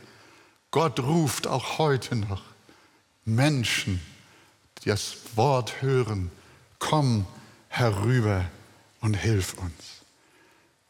Gott 0.70 1.00
ruft 1.00 1.48
auch 1.48 1.78
heute 1.78 2.14
noch 2.14 2.42
Menschen, 3.24 4.00
die 4.82 4.90
das 4.90 5.16
Wort 5.34 5.82
hören, 5.82 6.30
komm 6.78 7.26
herüber 7.68 8.44
und 9.00 9.14
hilf 9.14 9.54
uns. 9.54 10.04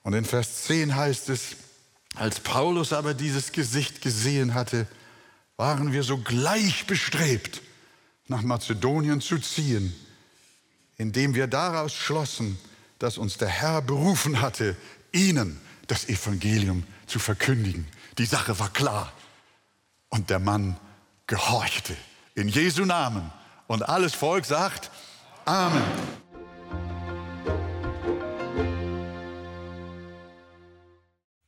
Und 0.02 0.12
in 0.12 0.24
Vers 0.24 0.64
10 0.64 0.94
heißt 0.94 1.30
es, 1.30 1.56
als 2.18 2.40
Paulus 2.40 2.92
aber 2.92 3.14
dieses 3.14 3.52
Gesicht 3.52 4.02
gesehen 4.02 4.54
hatte, 4.54 4.87
waren 5.57 5.92
wir 5.92 6.02
sogleich 6.02 6.87
bestrebt, 6.87 7.62
nach 8.26 8.42
Mazedonien 8.42 9.20
zu 9.20 9.38
ziehen, 9.38 9.94
indem 10.96 11.35
wir 11.35 11.46
daraus 11.46 11.94
schlossen, 11.94 12.59
dass 12.98 13.18
uns 13.18 13.38
der 13.38 13.48
Herr 13.48 13.83
berufen 13.83 14.40
hatte, 14.40 14.76
ihnen 15.12 15.61
das 15.87 16.09
Evangelium 16.09 16.85
zu 17.07 17.18
verkündigen. 17.18 17.87
Die 18.18 18.26
Sache 18.26 18.59
war 18.59 18.70
klar. 18.72 19.12
Und 20.11 20.31
der 20.31 20.38
Mann 20.38 20.76
gehorchte 21.26 21.96
in 22.35 22.48
Jesu 22.48 22.85
Namen. 22.85 23.33
Und 23.66 23.88
alles 23.88 24.14
Volk 24.14 24.44
sagt 24.44 24.90
Amen. 25.44 25.83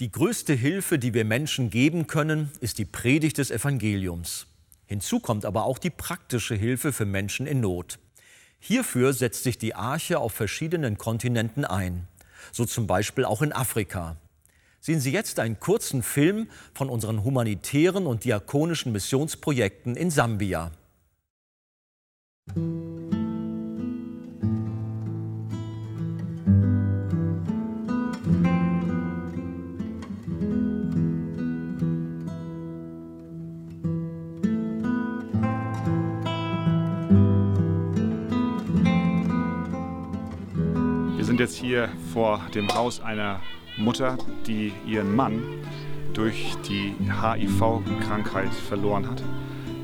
Die 0.01 0.11
größte 0.11 0.55
Hilfe, 0.55 0.99
die 0.99 1.15
wir 1.15 1.25
Menschen 1.25 1.71
geben 1.71 2.07
können, 2.07 2.51
ist 2.61 2.79
die 2.79 2.85
Predigt 2.85 3.39
des 3.39 3.51
Evangeliums. 3.51 4.47
Hinzu 4.87 5.21
kommt 5.21 5.45
aber 5.45 5.65
auch 5.65 5.79
die 5.79 5.91
praktische 5.91 6.55
Hilfe 6.55 6.93
für 6.93 7.07
Menschen 7.07 7.47
in 7.47 7.61
Not. 7.61 7.99
Hierfür 8.59 9.13
setzt 9.13 9.45
sich 9.45 9.59
die 9.59 9.75
Arche 9.75 10.19
auf 10.19 10.33
verschiedenen 10.33 10.99
Kontinenten 10.99 11.65
ein 11.65 12.09
so 12.53 12.65
zum 12.65 12.87
Beispiel 12.87 13.25
auch 13.25 13.43
in 13.43 13.53
Afrika. 13.53 14.17
Sehen 14.81 15.01
Sie 15.01 15.13
jetzt 15.13 15.39
einen 15.39 15.61
kurzen 15.61 16.03
Film 16.03 16.49
von 16.75 16.89
unseren 16.89 17.23
humanitären 17.23 18.07
und 18.07 18.25
diakonischen 18.25 18.93
Missionsprojekten 18.93 19.95
in 19.97 20.11
Sambia. 20.11 20.73
Jetzt 41.41 41.57
hier 41.57 41.89
vor 42.13 42.43
dem 42.55 42.69
Haus 42.75 43.01
einer 43.01 43.41
Mutter, 43.79 44.19
die 44.47 44.73
ihren 44.87 45.17
Mann 45.17 45.43
durch 46.13 46.55
die 46.69 46.95
HIV-Krankheit 47.01 48.53
verloren 48.53 49.11
hat. 49.11 49.23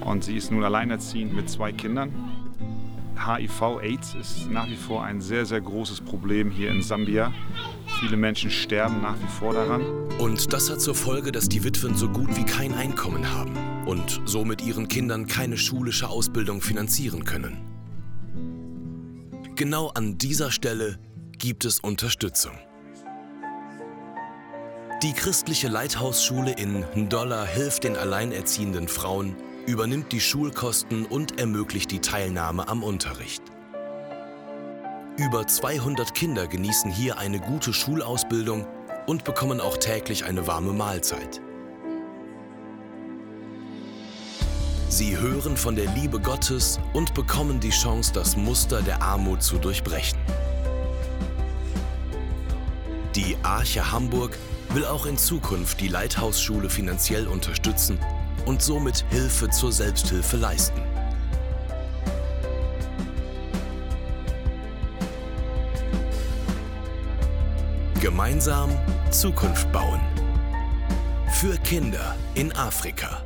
Und 0.04 0.22
sie 0.22 0.36
ist 0.36 0.52
nun 0.52 0.62
alleinerziehend 0.62 1.34
mit 1.34 1.48
zwei 1.48 1.72
Kindern. 1.72 2.12
HIV-Aids 3.16 4.14
ist 4.20 4.50
nach 4.50 4.68
wie 4.68 4.76
vor 4.76 5.02
ein 5.02 5.22
sehr, 5.22 5.46
sehr 5.46 5.62
großes 5.62 6.02
Problem 6.02 6.50
hier 6.50 6.70
in 6.70 6.82
Sambia. 6.82 7.32
Viele 8.00 8.18
Menschen 8.18 8.50
sterben 8.50 9.00
nach 9.00 9.16
wie 9.18 9.32
vor 9.40 9.54
daran. 9.54 9.82
Und 10.18 10.52
das 10.52 10.70
hat 10.70 10.82
zur 10.82 10.94
Folge, 10.94 11.32
dass 11.32 11.48
die 11.48 11.64
Witwen 11.64 11.94
so 11.96 12.10
gut 12.10 12.36
wie 12.36 12.44
kein 12.44 12.74
Einkommen 12.74 13.32
haben. 13.32 13.56
und 13.86 14.20
somit 14.24 14.66
ihren 14.66 14.88
Kindern 14.88 15.26
keine 15.28 15.56
schulische 15.56 16.08
Ausbildung 16.08 16.60
finanzieren 16.60 17.24
können. 17.24 17.58
Genau 19.54 19.90
an 19.94 20.18
dieser 20.18 20.50
Stelle 20.50 20.98
gibt 21.38 21.64
es 21.64 21.80
Unterstützung. 21.80 22.52
Die 25.02 25.12
christliche 25.12 25.68
Leithausschule 25.68 26.52
in 26.52 26.84
Ndola 26.94 27.44
hilft 27.44 27.84
den 27.84 27.96
alleinerziehenden 27.96 28.88
Frauen, 28.88 29.36
übernimmt 29.66 30.12
die 30.12 30.20
Schulkosten 30.20 31.04
und 31.04 31.38
ermöglicht 31.38 31.90
die 31.90 32.00
Teilnahme 32.00 32.68
am 32.68 32.82
Unterricht. 32.82 33.42
Über 35.18 35.46
200 35.46 36.14
Kinder 36.14 36.46
genießen 36.46 36.90
hier 36.90 37.18
eine 37.18 37.40
gute 37.40 37.72
Schulausbildung 37.72 38.66
und 39.06 39.24
bekommen 39.24 39.60
auch 39.60 39.76
täglich 39.76 40.24
eine 40.24 40.46
warme 40.46 40.72
Mahlzeit. 40.72 41.40
Sie 44.88 45.18
hören 45.18 45.56
von 45.56 45.76
der 45.76 45.92
Liebe 45.94 46.20
Gottes 46.20 46.80
und 46.94 47.12
bekommen 47.12 47.60
die 47.60 47.70
Chance, 47.70 48.12
das 48.14 48.36
Muster 48.36 48.80
der 48.80 49.02
Armut 49.02 49.42
zu 49.42 49.58
durchbrechen. 49.58 50.18
Die 53.16 53.34
Arche 53.42 53.90
Hamburg 53.92 54.36
will 54.74 54.84
auch 54.84 55.06
in 55.06 55.16
Zukunft 55.16 55.80
die 55.80 55.88
Leithausschule 55.88 56.68
finanziell 56.68 57.26
unterstützen 57.26 57.98
und 58.44 58.60
somit 58.60 59.06
Hilfe 59.08 59.48
zur 59.48 59.72
Selbsthilfe 59.72 60.36
leisten. 60.36 60.82
Gemeinsam 68.02 68.68
Zukunft 69.10 69.72
bauen. 69.72 70.00
Für 71.32 71.56
Kinder 71.56 72.16
in 72.34 72.52
Afrika. 72.52 73.25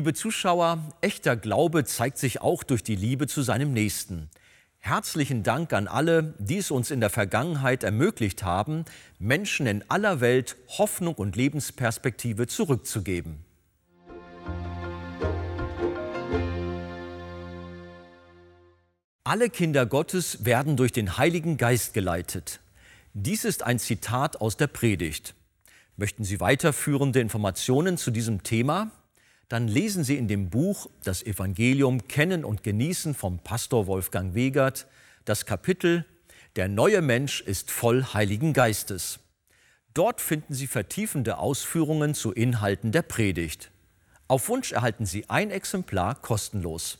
Liebe 0.00 0.14
Zuschauer, 0.14 0.78
echter 1.02 1.36
Glaube 1.36 1.84
zeigt 1.84 2.16
sich 2.16 2.40
auch 2.40 2.62
durch 2.62 2.82
die 2.82 2.96
Liebe 2.96 3.26
zu 3.26 3.42
seinem 3.42 3.74
Nächsten. 3.74 4.30
Herzlichen 4.78 5.42
Dank 5.42 5.74
an 5.74 5.88
alle, 5.88 6.32
die 6.38 6.56
es 6.56 6.70
uns 6.70 6.90
in 6.90 7.00
der 7.00 7.10
Vergangenheit 7.10 7.84
ermöglicht 7.84 8.42
haben, 8.42 8.86
Menschen 9.18 9.66
in 9.66 9.84
aller 9.90 10.22
Welt 10.22 10.56
Hoffnung 10.68 11.16
und 11.16 11.36
Lebensperspektive 11.36 12.46
zurückzugeben. 12.46 13.44
Alle 19.22 19.50
Kinder 19.50 19.84
Gottes 19.84 20.46
werden 20.46 20.78
durch 20.78 20.92
den 20.92 21.18
Heiligen 21.18 21.58
Geist 21.58 21.92
geleitet. 21.92 22.60
Dies 23.12 23.44
ist 23.44 23.64
ein 23.64 23.78
Zitat 23.78 24.40
aus 24.40 24.56
der 24.56 24.68
Predigt. 24.68 25.34
Möchten 25.98 26.24
Sie 26.24 26.40
weiterführende 26.40 27.20
Informationen 27.20 27.98
zu 27.98 28.10
diesem 28.10 28.42
Thema? 28.42 28.92
Dann 29.50 29.66
lesen 29.66 30.04
Sie 30.04 30.16
in 30.16 30.28
dem 30.28 30.48
Buch 30.48 30.88
Das 31.02 31.24
Evangelium 31.24 32.06
Kennen 32.06 32.44
und 32.44 32.62
Genießen 32.62 33.14
vom 33.14 33.40
Pastor 33.40 33.88
Wolfgang 33.88 34.34
Wegert 34.34 34.86
das 35.24 35.44
Kapitel 35.44 36.06
Der 36.54 36.68
neue 36.68 37.02
Mensch 37.02 37.40
ist 37.40 37.72
voll 37.72 38.04
Heiligen 38.14 38.52
Geistes. 38.52 39.18
Dort 39.92 40.20
finden 40.20 40.54
Sie 40.54 40.68
vertiefende 40.68 41.38
Ausführungen 41.38 42.14
zu 42.14 42.30
Inhalten 42.30 42.92
der 42.92 43.02
Predigt. 43.02 43.72
Auf 44.28 44.48
Wunsch 44.48 44.70
erhalten 44.70 45.04
Sie 45.04 45.28
ein 45.28 45.50
Exemplar 45.50 46.14
kostenlos. 46.14 46.98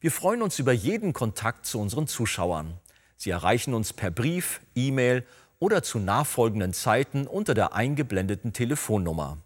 Wir 0.00 0.10
freuen 0.10 0.42
uns 0.42 0.58
über 0.58 0.72
jeden 0.72 1.12
Kontakt 1.12 1.66
zu 1.66 1.78
unseren 1.78 2.08
Zuschauern. 2.08 2.80
Sie 3.16 3.30
erreichen 3.30 3.74
uns 3.74 3.92
per 3.92 4.10
Brief, 4.10 4.60
E-Mail 4.74 5.24
oder 5.60 5.84
zu 5.84 6.00
nachfolgenden 6.00 6.72
Zeiten 6.72 7.28
unter 7.28 7.54
der 7.54 7.74
eingeblendeten 7.74 8.52
Telefonnummer. 8.52 9.38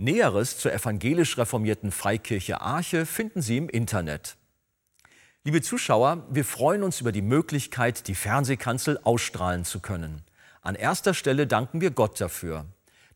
Näheres 0.00 0.56
zur 0.56 0.72
evangelisch 0.72 1.36
reformierten 1.36 1.92
Freikirche 1.92 2.62
Arche 2.62 3.04
finden 3.04 3.42
Sie 3.42 3.58
im 3.58 3.68
Internet. 3.68 4.36
Liebe 5.44 5.60
Zuschauer, 5.60 6.26
wir 6.30 6.46
freuen 6.46 6.82
uns 6.82 7.02
über 7.02 7.12
die 7.12 7.20
Möglichkeit, 7.20 8.08
die 8.08 8.14
Fernsehkanzel 8.14 8.98
ausstrahlen 9.04 9.66
zu 9.66 9.80
können. 9.80 10.22
An 10.62 10.74
erster 10.74 11.12
Stelle 11.12 11.46
danken 11.46 11.82
wir 11.82 11.90
Gott 11.90 12.18
dafür. 12.18 12.64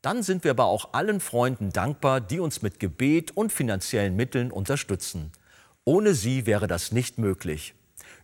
Dann 0.03 0.23
sind 0.23 0.44
wir 0.44 0.51
aber 0.51 0.66
auch 0.66 0.92
allen 0.92 1.20
Freunden 1.20 1.70
dankbar, 1.70 2.20
die 2.20 2.38
uns 2.38 2.61
mit 2.61 2.79
Gebet 2.81 3.35
und 3.35 3.51
finanziellen 3.51 4.14
Mitteln 4.14 4.51
unterstützen. 4.51 5.33
Ohne 5.85 6.12
sie 6.12 6.44
wäre 6.44 6.66
das 6.66 6.92
nicht 6.92 7.16
möglich. 7.16 7.75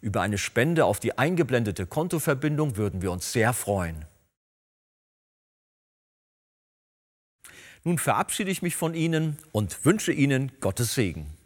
Über 0.02 0.20
eine 0.20 0.36
Spende 0.36 0.84
auf 0.84 1.00
die 1.00 1.16
eingeblendete 1.16 1.86
Kontoverbindung 1.86 2.76
würden 2.76 3.00
wir 3.00 3.10
uns 3.10 3.32
sehr 3.32 3.54
freuen. 3.54 4.04
Nun 7.84 7.98
verabschiede 7.98 8.50
ich 8.50 8.62
mich 8.62 8.76
von 8.76 8.94
Ihnen 8.94 9.38
und 9.52 9.84
wünsche 9.84 10.12
Ihnen 10.12 10.52
Gottes 10.60 10.94
Segen. 10.94 11.39